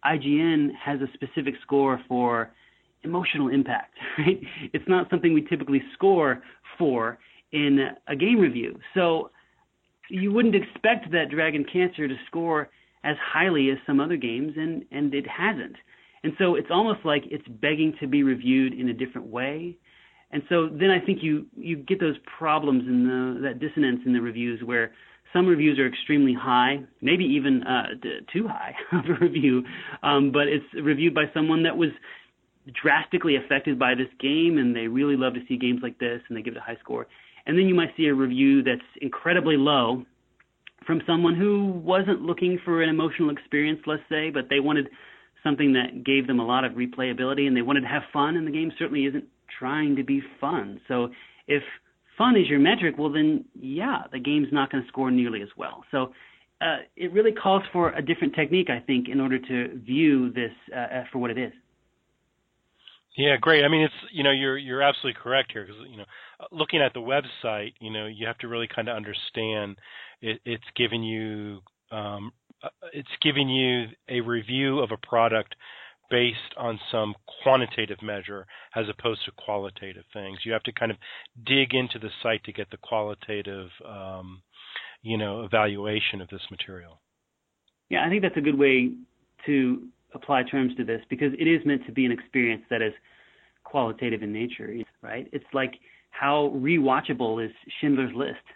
IGN 0.04 0.70
has 0.84 1.00
a 1.00 1.06
specific 1.14 1.54
score 1.62 2.00
for 2.06 2.52
emotional 3.02 3.48
impact, 3.48 3.94
right? 4.18 4.40
It's 4.72 4.86
not 4.86 5.08
something 5.10 5.32
we 5.32 5.42
typically 5.42 5.82
score 5.94 6.42
for 6.78 7.18
in 7.56 7.88
a 8.06 8.14
game 8.14 8.38
review. 8.38 8.78
So 8.94 9.30
you 10.10 10.30
wouldn't 10.32 10.54
expect 10.54 11.10
that 11.12 11.30
Dragon 11.30 11.64
Cancer 11.64 12.06
to 12.06 12.14
score 12.26 12.68
as 13.02 13.16
highly 13.22 13.70
as 13.70 13.78
some 13.86 14.00
other 14.00 14.16
games, 14.16 14.52
and 14.56 14.84
and 14.90 15.14
it 15.14 15.26
hasn't. 15.26 15.76
And 16.22 16.32
so 16.38 16.54
it's 16.56 16.68
almost 16.70 17.00
like 17.04 17.24
it's 17.30 17.46
begging 17.48 17.94
to 18.00 18.06
be 18.06 18.22
reviewed 18.22 18.72
in 18.72 18.88
a 18.88 18.92
different 18.92 19.28
way. 19.28 19.76
And 20.32 20.42
so 20.48 20.68
then 20.68 20.90
I 20.90 21.04
think 21.04 21.22
you 21.22 21.46
you 21.56 21.76
get 21.76 22.00
those 22.00 22.16
problems 22.38 22.84
in 22.86 23.06
the 23.06 23.48
that 23.48 23.58
dissonance 23.58 24.00
in 24.04 24.12
the 24.12 24.20
reviews 24.20 24.60
where 24.62 24.92
some 25.32 25.46
reviews 25.46 25.78
are 25.78 25.86
extremely 25.86 26.34
high, 26.34 26.80
maybe 27.00 27.24
even 27.24 27.62
uh, 27.62 27.86
too 28.32 28.48
high 28.48 28.74
of 28.92 29.04
a 29.08 29.24
review, 29.24 29.64
um, 30.02 30.30
but 30.32 30.46
it's 30.48 30.64
reviewed 30.82 31.14
by 31.14 31.24
someone 31.34 31.62
that 31.64 31.76
was 31.76 31.90
drastically 32.82 33.36
affected 33.36 33.78
by 33.78 33.94
this 33.94 34.08
game 34.18 34.58
and 34.58 34.74
they 34.74 34.88
really 34.88 35.16
love 35.16 35.34
to 35.34 35.40
see 35.46 35.56
games 35.56 35.80
like 35.82 35.98
this 35.98 36.20
and 36.28 36.36
they 36.36 36.42
give 36.42 36.54
it 36.54 36.58
a 36.58 36.62
high 36.62 36.76
score. 36.80 37.06
And 37.46 37.56
then 37.56 37.66
you 37.66 37.74
might 37.74 37.90
see 37.96 38.06
a 38.06 38.14
review 38.14 38.62
that's 38.62 38.80
incredibly 39.00 39.56
low 39.56 40.04
from 40.86 41.00
someone 41.06 41.34
who 41.34 41.66
wasn't 41.84 42.22
looking 42.22 42.58
for 42.64 42.82
an 42.82 42.88
emotional 42.88 43.30
experience, 43.30 43.80
let's 43.86 44.02
say, 44.08 44.30
but 44.30 44.48
they 44.50 44.60
wanted 44.60 44.88
something 45.42 45.72
that 45.74 46.04
gave 46.04 46.26
them 46.26 46.40
a 46.40 46.46
lot 46.46 46.64
of 46.64 46.72
replayability 46.72 47.46
and 47.46 47.56
they 47.56 47.62
wanted 47.62 47.82
to 47.82 47.86
have 47.86 48.02
fun, 48.12 48.36
and 48.36 48.46
the 48.46 48.50
game 48.50 48.72
certainly 48.78 49.04
isn't 49.04 49.24
trying 49.58 49.96
to 49.96 50.04
be 50.04 50.20
fun. 50.40 50.80
So 50.88 51.08
if 51.46 51.62
fun 52.18 52.36
is 52.36 52.48
your 52.48 52.58
metric, 52.58 52.96
well, 52.98 53.12
then 53.12 53.44
yeah, 53.54 54.02
the 54.10 54.18
game's 54.18 54.48
not 54.52 54.70
going 54.70 54.82
to 54.82 54.88
score 54.88 55.10
nearly 55.10 55.42
as 55.42 55.48
well. 55.56 55.84
So 55.90 56.12
uh, 56.60 56.78
it 56.96 57.12
really 57.12 57.32
calls 57.32 57.62
for 57.72 57.90
a 57.92 58.02
different 58.02 58.34
technique, 58.34 58.70
I 58.70 58.80
think, 58.80 59.08
in 59.08 59.20
order 59.20 59.38
to 59.38 59.78
view 59.78 60.32
this 60.32 60.52
uh, 60.76 61.02
for 61.12 61.18
what 61.18 61.30
it 61.30 61.38
is. 61.38 61.52
Yeah, 63.16 63.36
great. 63.40 63.64
I 63.64 63.68
mean, 63.68 63.82
it's 63.82 63.94
you 64.12 64.22
know 64.22 64.30
you're 64.30 64.58
you're 64.58 64.82
absolutely 64.82 65.18
correct 65.22 65.52
here 65.52 65.64
because 65.64 65.80
you 65.90 65.96
know 65.96 66.04
looking 66.52 66.82
at 66.82 66.92
the 66.92 67.00
website, 67.00 67.72
you 67.80 67.90
know 67.90 68.06
you 68.06 68.26
have 68.26 68.38
to 68.38 68.48
really 68.48 68.68
kind 68.68 68.88
of 68.88 68.96
understand 68.96 69.78
it, 70.20 70.40
it's 70.44 70.64
giving 70.76 71.02
you 71.02 71.60
um, 71.90 72.32
uh, 72.62 72.68
it's 72.92 73.08
giving 73.22 73.48
you 73.48 73.86
a 74.08 74.20
review 74.20 74.80
of 74.80 74.90
a 74.90 75.06
product 75.06 75.54
based 76.10 76.54
on 76.56 76.78
some 76.92 77.14
quantitative 77.42 77.98
measure 78.02 78.46
as 78.76 78.84
opposed 78.88 79.24
to 79.24 79.32
qualitative 79.32 80.04
things. 80.12 80.38
You 80.44 80.52
have 80.52 80.62
to 80.64 80.72
kind 80.72 80.92
of 80.92 80.98
dig 81.44 81.74
into 81.74 81.98
the 81.98 82.10
site 82.22 82.44
to 82.44 82.52
get 82.52 82.70
the 82.70 82.76
qualitative 82.76 83.70
um, 83.88 84.42
you 85.02 85.16
know 85.16 85.42
evaluation 85.42 86.20
of 86.20 86.28
this 86.28 86.42
material. 86.50 87.00
Yeah, 87.88 88.04
I 88.04 88.10
think 88.10 88.20
that's 88.20 88.36
a 88.36 88.42
good 88.42 88.58
way 88.58 88.90
to 89.46 89.88
apply 90.14 90.42
terms 90.42 90.74
to 90.76 90.84
this 90.84 91.00
because 91.08 91.32
it 91.38 91.46
is 91.46 91.64
meant 91.64 91.86
to 91.86 91.92
be 91.92 92.04
an 92.04 92.12
experience 92.12 92.62
that 92.70 92.82
is 92.82 92.92
qualitative 93.70 94.22
in 94.22 94.32
nature, 94.32 94.74
right? 95.02 95.28
It's 95.32 95.44
like 95.52 95.74
how 96.10 96.52
rewatchable 96.56 97.44
is 97.44 97.52
Schindler's 97.80 98.14
List, 98.14 98.46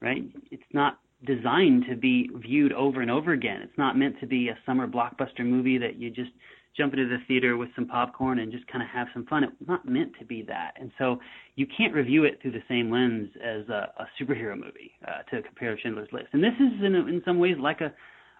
right? 0.00 0.22
It's 0.50 0.62
not 0.72 0.98
designed 1.26 1.84
to 1.88 1.96
be 1.96 2.28
viewed 2.36 2.72
over 2.72 3.00
and 3.00 3.10
over 3.10 3.32
again. 3.32 3.60
It's 3.62 3.78
not 3.78 3.96
meant 3.96 4.18
to 4.20 4.26
be 4.26 4.48
a 4.48 4.58
summer 4.66 4.86
blockbuster 4.86 5.44
movie 5.44 5.78
that 5.78 5.96
you 5.96 6.10
just 6.10 6.30
jump 6.76 6.92
into 6.92 7.06
the 7.06 7.18
theater 7.28 7.56
with 7.56 7.68
some 7.76 7.86
popcorn 7.86 8.40
and 8.40 8.50
just 8.50 8.66
kind 8.66 8.82
of 8.82 8.90
have 8.90 9.06
some 9.14 9.24
fun. 9.26 9.44
It's 9.44 9.68
not 9.68 9.86
meant 9.86 10.12
to 10.18 10.24
be 10.24 10.42
that. 10.48 10.72
And 10.78 10.90
so 10.98 11.20
you 11.54 11.66
can't 11.76 11.94
review 11.94 12.24
it 12.24 12.40
through 12.42 12.50
the 12.52 12.64
same 12.68 12.90
lens 12.90 13.28
as 13.42 13.68
a, 13.68 13.92
a 13.98 14.08
superhero 14.20 14.56
movie 14.56 14.92
uh, 15.06 15.22
to 15.30 15.40
compare 15.42 15.78
Schindler's 15.80 16.08
List. 16.12 16.26
And 16.32 16.42
this 16.42 16.54
is 16.58 16.84
in, 16.84 16.94
in 16.96 17.22
some 17.24 17.38
ways 17.38 17.56
like 17.60 17.80
a 17.80 17.94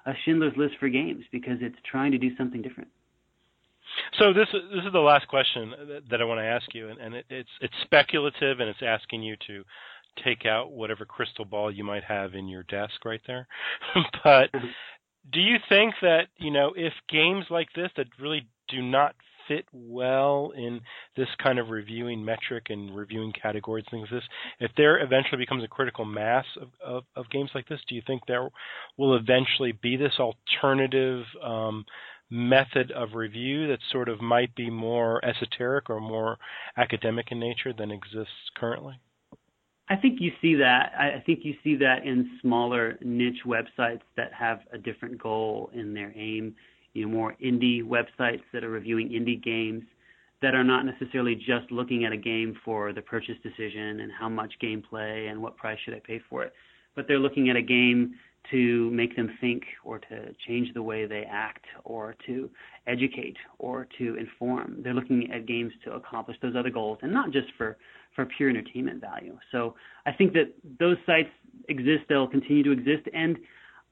a 0.06 0.12
Schindler's 0.24 0.56
List 0.56 0.74
for 0.78 0.88
games 0.88 1.24
because 1.32 1.58
it's 1.60 1.76
trying 1.90 2.12
to 2.12 2.18
do 2.18 2.36
something 2.36 2.62
different. 2.62 2.88
So 4.18 4.32
this 4.32 4.48
this 4.52 4.84
is 4.84 4.92
the 4.92 4.98
last 4.98 5.28
question 5.28 5.72
that 6.10 6.20
I 6.20 6.24
want 6.24 6.40
to 6.40 6.44
ask 6.44 6.74
you, 6.74 6.88
and, 6.88 6.98
and 6.98 7.14
it, 7.14 7.26
it's 7.28 7.50
it's 7.60 7.74
speculative, 7.82 8.60
and 8.60 8.68
it's 8.68 8.82
asking 8.82 9.22
you 9.22 9.36
to 9.46 9.64
take 10.24 10.46
out 10.46 10.72
whatever 10.72 11.04
crystal 11.04 11.44
ball 11.44 11.70
you 11.70 11.84
might 11.84 12.04
have 12.04 12.34
in 12.34 12.48
your 12.48 12.62
desk 12.64 13.04
right 13.04 13.20
there. 13.26 13.46
but 14.24 14.50
do 15.32 15.40
you 15.40 15.56
think 15.68 15.94
that 16.02 16.26
you 16.36 16.50
know 16.50 16.72
if 16.76 16.92
games 17.08 17.46
like 17.50 17.68
this 17.74 17.90
that 17.96 18.06
really 18.20 18.46
do 18.68 18.82
not 18.82 19.14
fit 19.48 19.66
well 19.72 20.52
in 20.56 20.80
this 21.16 21.28
kind 21.42 21.58
of 21.58 21.70
reviewing 21.70 22.24
metric 22.24 22.66
and 22.70 22.96
reviewing 22.96 23.32
categories, 23.32 23.84
things 23.90 24.08
like 24.10 24.20
this, 24.20 24.28
if 24.60 24.70
there 24.76 25.02
eventually 25.02 25.36
becomes 25.36 25.62
a 25.64 25.68
critical 25.68 26.04
mass 26.04 26.44
of, 26.60 26.68
of, 26.84 27.04
of 27.16 27.30
games 27.30 27.50
like 27.54 27.68
this, 27.68 27.80
do 27.88 27.94
you 27.94 28.02
think 28.06 28.22
there 28.26 28.48
will 28.96 29.16
eventually 29.16 29.72
be 29.82 29.96
this 29.96 30.14
alternative 30.18 31.24
um, 31.42 31.84
method 32.34 32.90
of 32.90 33.14
review 33.14 33.68
that 33.68 33.78
sort 33.92 34.08
of 34.08 34.20
might 34.20 34.54
be 34.56 34.68
more 34.68 35.24
esoteric 35.24 35.88
or 35.88 36.00
more 36.00 36.36
academic 36.76 37.26
in 37.30 37.38
nature 37.38 37.72
than 37.72 37.92
exists 37.92 38.50
currently? 38.56 38.98
I 39.88 39.96
think 39.96 40.20
you 40.20 40.32
see 40.42 40.54
that. 40.56 40.92
I 40.98 41.22
think 41.24 41.40
you 41.44 41.54
see 41.62 41.76
that 41.76 42.04
in 42.04 42.38
smaller 42.40 42.98
niche 43.02 43.44
websites 43.46 44.00
that 44.16 44.32
have 44.32 44.60
a 44.72 44.78
different 44.78 45.22
goal 45.22 45.70
in 45.74 45.94
their 45.94 46.12
aim 46.16 46.56
you 46.94 47.06
know, 47.06 47.12
more 47.12 47.36
indie 47.44 47.82
websites 47.82 48.42
that 48.52 48.64
are 48.64 48.70
reviewing 48.70 49.10
indie 49.10 49.42
games 49.42 49.82
that 50.42 50.54
are 50.54 50.64
not 50.64 50.84
necessarily 50.84 51.34
just 51.34 51.70
looking 51.70 52.04
at 52.04 52.12
a 52.12 52.16
game 52.16 52.56
for 52.64 52.92
the 52.92 53.02
purchase 53.02 53.36
decision 53.42 54.00
and 54.00 54.10
how 54.12 54.28
much 54.28 54.52
gameplay 54.62 55.30
and 55.30 55.40
what 55.40 55.56
price 55.56 55.78
should 55.84 55.94
I 55.94 56.00
pay 56.04 56.20
for 56.28 56.42
it, 56.42 56.52
but 56.96 57.06
they're 57.06 57.18
looking 57.18 57.50
at 57.50 57.56
a 57.56 57.62
game 57.62 58.14
to 58.50 58.90
make 58.90 59.16
them 59.16 59.30
think 59.40 59.62
or 59.84 59.98
to 59.98 60.34
change 60.46 60.72
the 60.74 60.82
way 60.82 61.06
they 61.06 61.24
act 61.30 61.64
or 61.84 62.14
to 62.26 62.50
educate 62.86 63.36
or 63.58 63.86
to 63.98 64.16
inform. 64.16 64.80
They're 64.82 64.94
looking 64.94 65.30
at 65.32 65.46
games 65.46 65.72
to 65.84 65.92
accomplish 65.92 66.36
those 66.42 66.54
other 66.56 66.70
goals 66.70 66.98
and 67.02 67.12
not 67.12 67.30
just 67.30 67.48
for, 67.56 67.76
for 68.14 68.26
pure 68.36 68.50
entertainment 68.50 69.00
value. 69.00 69.38
So 69.52 69.74
I 70.06 70.12
think 70.12 70.32
that 70.34 70.52
those 70.78 70.96
sites 71.06 71.30
exist, 71.68 72.04
they'll 72.08 72.28
continue 72.28 72.62
to 72.64 72.72
exist, 72.72 73.08
and 73.14 73.36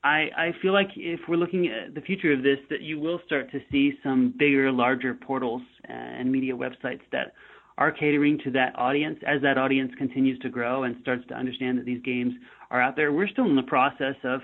I, 0.05 0.29
I 0.37 0.51
feel 0.61 0.73
like 0.73 0.89
if 0.97 1.21
we're 1.29 1.37
looking 1.37 1.69
at 1.69 1.95
the 1.95 2.01
future 2.01 2.33
of 2.33 2.43
this, 2.43 2.59
that 2.71 2.81
you 2.81 2.99
will 2.99 3.21
start 3.25 3.51
to 3.53 3.61
see 3.71 3.93
some 4.03 4.35
bigger, 4.37 4.73
larger 4.73 5.15
portals 5.15 5.63
and 5.85 6.31
media 6.31 6.55
websites 6.55 7.03
that 7.13 7.35
are 7.79 7.91
catering 7.91 8.39
to 8.45 8.51
that 8.53 8.79
audience. 8.79 9.19
As 9.27 9.41
that 9.43 9.59
audience 9.59 9.93
continues 9.97 10.39
to 10.41 10.49
grow 10.49 10.85
and 10.85 10.97
starts 11.01 11.27
to 11.29 11.35
understand 11.35 11.79
that 11.79 11.85
these 11.85 12.03
games 12.03 12.33
are 12.71 12.81
out 12.81 12.97
there, 12.97 13.13
we're 13.13 13.29
still 13.29 13.47
in 13.47 13.57
the 13.57 13.63
process 13.63 14.17
of 14.25 14.41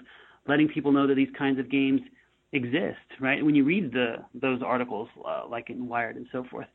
letting 0.47 0.69
people 0.69 0.93
know 0.93 1.07
that 1.07 1.15
these 1.15 1.29
kinds 1.37 1.59
of 1.59 1.71
games 1.71 2.01
exist. 2.53 2.97
Right? 3.21 3.45
When 3.45 3.55
you 3.55 3.65
read 3.65 3.93
the 3.93 4.17
those 4.35 4.63
articles, 4.63 5.09
uh, 5.27 5.43
like 5.49 5.71
in 5.71 5.89
Wired 5.89 6.17
and 6.17 6.27
so 6.33 6.45
forth, 6.51 6.69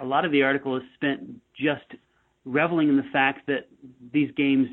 a 0.00 0.04
lot 0.04 0.24
of 0.24 0.32
the 0.32 0.42
article 0.42 0.76
is 0.76 0.82
spent 0.94 1.20
just 1.54 1.84
reveling 2.44 2.88
in 2.88 2.96
the 2.96 3.08
fact 3.12 3.46
that 3.46 3.68
these 4.12 4.30
games 4.36 4.68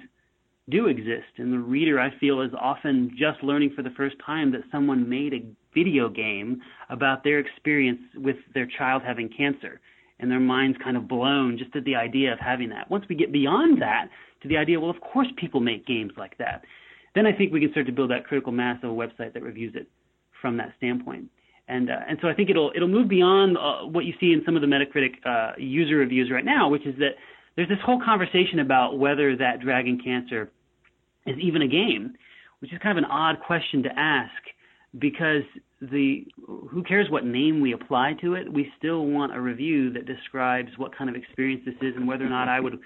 do 0.70 0.88
exist. 0.88 1.28
And 1.38 1.54
the 1.54 1.60
reader, 1.60 2.00
I 2.00 2.12
feel, 2.20 2.42
is 2.42 2.52
often 2.60 3.12
just 3.18 3.44
learning 3.44 3.74
for 3.76 3.84
the 3.84 3.92
first 3.92 4.16
time 4.26 4.52
that 4.52 4.62
someone 4.72 5.08
made 5.08 5.34
a 5.34 5.46
video 5.74 6.10
game 6.10 6.62
about 6.90 7.24
their 7.24 7.40
experience 7.40 8.00
with 8.16 8.38
their 8.54 8.68
child 8.78 9.04
having 9.06 9.30
cancer. 9.30 9.80
And 10.20 10.32
their 10.32 10.40
mind's 10.40 10.78
kind 10.84 10.96
of 10.96 11.08
blown 11.08 11.58
just 11.58 11.76
at 11.76 11.84
the 11.84 11.96
idea 11.96 12.32
of 12.32 12.40
having 12.40 12.70
that. 12.70 12.90
Once 12.90 13.06
we 13.10 13.16
get 13.16 13.34
beyond 13.34 13.82
that 13.82 14.08
to 14.42 14.48
the 14.48 14.58
idea, 14.58 14.80
well, 14.80 14.90
of 14.90 15.02
course 15.02 15.28
people 15.36 15.60
make 15.60 15.86
games 15.86 16.14
like 16.18 16.38
that, 16.38 16.64
then 17.16 17.26
I 17.26 17.34
think 17.34 17.52
we 17.52 17.60
can 17.60 17.72
start 17.72 17.86
to 17.88 17.92
build 17.92 18.12
that 18.12 18.26
critical 18.26 18.52
mass 18.52 18.78
of 18.84 18.92
a 18.92 18.94
website 18.94 19.34
that 19.34 19.44
reviews 19.44 19.74
it 19.76 19.88
from 20.42 20.58
that 20.58 20.74
standpoint. 20.78 21.30
And 21.68 21.90
uh, 21.90 22.00
and 22.08 22.20
so 22.22 22.28
I 22.28 22.34
think 22.34 22.50
it'll 22.50 22.72
it'll 22.76 22.88
move 22.88 23.10
beyond 23.10 23.58
uh, 23.58 23.88
what 23.88 24.06
you 24.06 24.14
see 24.20 24.32
in 24.32 24.44
some 24.46 24.56
of 24.56 24.62
the 24.62 24.68
Metacritic 24.68 25.16
uh, 25.26 25.54
user 25.58 25.98
reviews 25.98 26.30
right 26.32 26.46
now, 26.46 26.70
which 26.70 26.86
is 26.86 26.96
that 27.00 27.16
there's 27.56 27.70
this 27.70 27.80
whole 27.84 28.00
conversation 28.04 28.60
about 28.60 29.00
whether 29.00 29.36
that 29.36 29.62
Dragon 29.62 30.00
Cancer 30.04 30.52
is 31.26 31.36
even 31.42 31.64
a 31.64 31.68
game, 31.68 32.14
which 32.60 32.72
is 32.72 32.80
kind 32.84 32.98
of 32.98 33.04
an 33.04 33.10
odd 33.10 33.38
question 33.46 33.82
to 33.84 33.90
ask 33.98 34.32
because 35.00 35.44
the 35.82 36.26
who 36.48 36.84
cares 36.84 37.08
what 37.10 37.26
name 37.26 37.62
we 37.62 37.74
apply 37.74 38.14
to 38.22 38.36
it? 38.36 38.52
We 38.52 38.72
still 38.78 39.06
want 39.06 39.36
a 39.36 39.42
review 39.42 39.92
that 39.94 40.06
describes 40.06 40.70
what 40.78 40.96
kind 40.96 41.10
of 41.10 41.16
experience 41.16 41.64
this 41.66 41.76
is 41.82 41.96
and 41.96 42.08
whether 42.08 42.26
or 42.26 42.30
not 42.30 42.48
I 42.48 42.60
would 42.60 42.80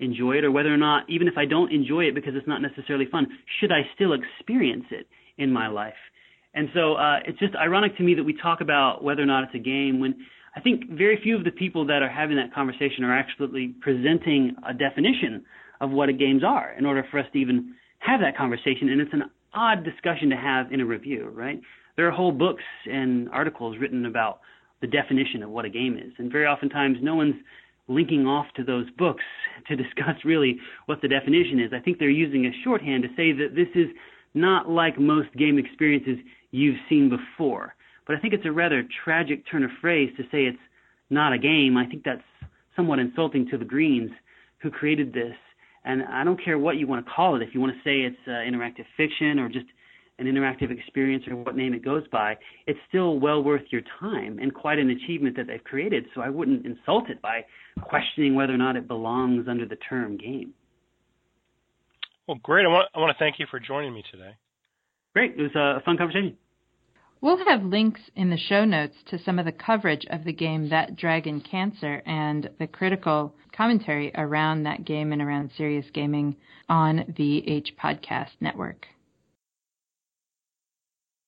enjoy 0.00 0.32
it 0.32 0.44
or 0.44 0.50
whether 0.50 0.72
or 0.72 0.76
not 0.76 1.08
even 1.08 1.28
if 1.28 1.34
I 1.38 1.46
don't 1.46 1.72
enjoy 1.72 2.02
it 2.02 2.14
because 2.14 2.34
it's 2.34 2.48
not 2.48 2.60
necessarily 2.60 3.06
fun, 3.10 3.26
should 3.60 3.72
I 3.72 3.82
still 3.94 4.12
experience 4.12 4.84
it 4.90 5.06
in 5.38 5.52
my 5.52 5.68
life? 5.68 5.94
And 6.54 6.68
so 6.74 6.94
uh, 6.94 7.18
it's 7.26 7.38
just 7.38 7.54
ironic 7.56 7.96
to 7.96 8.02
me 8.02 8.14
that 8.14 8.24
we 8.24 8.34
talk 8.40 8.60
about 8.60 9.02
whether 9.02 9.22
or 9.22 9.26
not 9.26 9.44
it's 9.44 9.54
a 9.54 9.58
game 9.58 10.00
when 10.00 10.16
I 10.56 10.60
think 10.60 10.90
very 10.90 11.18
few 11.22 11.36
of 11.36 11.44
the 11.44 11.50
people 11.50 11.86
that 11.86 12.02
are 12.02 12.08
having 12.08 12.36
that 12.36 12.54
conversation 12.54 13.02
are 13.02 13.16
actually 13.16 13.74
presenting 13.80 14.54
a 14.66 14.72
definition 14.72 15.44
of 15.80 15.90
what 15.90 16.08
a 16.08 16.12
games 16.12 16.42
are 16.44 16.72
in 16.78 16.86
order 16.86 17.04
for 17.10 17.18
us 17.18 17.26
to 17.32 17.38
even 17.38 17.74
have 17.98 18.20
that 18.20 18.36
conversation. 18.36 18.88
And 18.88 19.00
it's 19.00 19.12
an 19.12 19.24
odd 19.54 19.84
discussion 19.84 20.30
to 20.30 20.36
have 20.36 20.72
in 20.72 20.80
a 20.80 20.86
review, 20.86 21.30
right? 21.32 21.60
There 21.96 22.06
are 22.06 22.10
whole 22.10 22.32
books 22.32 22.64
and 22.90 23.28
articles 23.30 23.76
written 23.78 24.06
about 24.06 24.40
the 24.80 24.86
definition 24.86 25.42
of 25.42 25.50
what 25.50 25.64
a 25.64 25.70
game 25.70 25.96
is. 25.96 26.12
And 26.18 26.30
very 26.30 26.46
oftentimes 26.46 26.98
no 27.00 27.14
one's 27.14 27.36
linking 27.88 28.26
off 28.26 28.46
to 28.56 28.64
those 28.64 28.90
books 28.98 29.22
to 29.68 29.76
discuss 29.76 30.24
really 30.24 30.58
what 30.86 31.00
the 31.02 31.08
definition 31.08 31.60
is. 31.60 31.72
I 31.72 31.80
think 31.80 31.98
they're 31.98 32.10
using 32.10 32.46
a 32.46 32.62
shorthand 32.64 33.02
to 33.02 33.08
say 33.16 33.32
that 33.32 33.54
this 33.54 33.68
is 33.74 33.88
not 34.34 34.68
like 34.68 34.98
most 34.98 35.32
game 35.36 35.58
experiences 35.58 36.18
you've 36.50 36.78
seen 36.88 37.08
before. 37.08 37.74
But 38.06 38.16
I 38.16 38.20
think 38.20 38.34
it's 38.34 38.46
a 38.46 38.52
rather 38.52 38.86
tragic 39.04 39.44
turn 39.50 39.64
of 39.64 39.70
phrase 39.80 40.10
to 40.16 40.24
say 40.24 40.44
it's 40.44 40.58
not 41.08 41.32
a 41.32 41.38
game. 41.38 41.76
I 41.76 41.86
think 41.86 42.02
that's 42.04 42.22
somewhat 42.76 42.98
insulting 42.98 43.48
to 43.50 43.58
the 43.58 43.64
Greens 43.64 44.10
who 44.58 44.70
created 44.70 45.12
this. 45.12 45.36
And 45.84 46.02
I 46.04 46.24
don't 46.24 46.42
care 46.42 46.58
what 46.58 46.76
you 46.76 46.86
want 46.86 47.04
to 47.04 47.10
call 47.10 47.36
it. 47.36 47.42
If 47.42 47.54
you 47.54 47.60
want 47.60 47.74
to 47.74 47.78
say 47.80 48.00
it's 48.00 48.16
uh, 48.26 48.30
interactive 48.30 48.86
fiction 48.96 49.38
or 49.38 49.48
just 49.48 49.66
an 50.18 50.26
interactive 50.26 50.70
experience 50.70 51.24
or 51.28 51.36
what 51.36 51.56
name 51.56 51.74
it 51.74 51.84
goes 51.84 52.04
by, 52.12 52.36
it's 52.66 52.78
still 52.88 53.18
well 53.18 53.42
worth 53.42 53.62
your 53.70 53.82
time 54.00 54.38
and 54.40 54.54
quite 54.54 54.78
an 54.78 54.90
achievement 54.90 55.36
that 55.36 55.46
they've 55.46 55.64
created. 55.64 56.06
So 56.14 56.20
I 56.20 56.28
wouldn't 56.28 56.64
insult 56.64 57.10
it 57.10 57.20
by 57.20 57.44
questioning 57.82 58.34
whether 58.34 58.54
or 58.54 58.58
not 58.58 58.76
it 58.76 58.86
belongs 58.86 59.46
under 59.48 59.66
the 59.66 59.76
term 59.76 60.16
game. 60.16 60.54
Well, 62.26 62.38
great. 62.42 62.64
I 62.64 62.68
want, 62.68 62.88
I 62.94 63.00
want 63.00 63.16
to 63.16 63.22
thank 63.22 63.38
you 63.38 63.46
for 63.50 63.60
joining 63.60 63.92
me 63.92 64.02
today. 64.10 64.36
Great. 65.12 65.34
It 65.36 65.42
was 65.42 65.54
a 65.54 65.82
fun 65.84 65.98
conversation. 65.98 66.36
We'll 67.24 67.42
have 67.46 67.64
links 67.64 68.02
in 68.14 68.28
the 68.28 68.36
show 68.36 68.66
notes 68.66 68.96
to 69.06 69.18
some 69.18 69.38
of 69.38 69.46
the 69.46 69.50
coverage 69.52 70.04
of 70.10 70.24
the 70.24 70.32
game 70.34 70.68
That 70.68 70.94
Dragon 70.94 71.40
Cancer 71.40 72.02
and 72.04 72.50
the 72.58 72.66
critical 72.66 73.34
commentary 73.50 74.12
around 74.14 74.64
that 74.64 74.84
game 74.84 75.10
and 75.10 75.22
around 75.22 75.50
serious 75.56 75.86
gaming 75.94 76.36
on 76.68 77.14
the 77.16 77.48
H 77.48 77.72
Podcast 77.82 78.32
Network. 78.42 78.88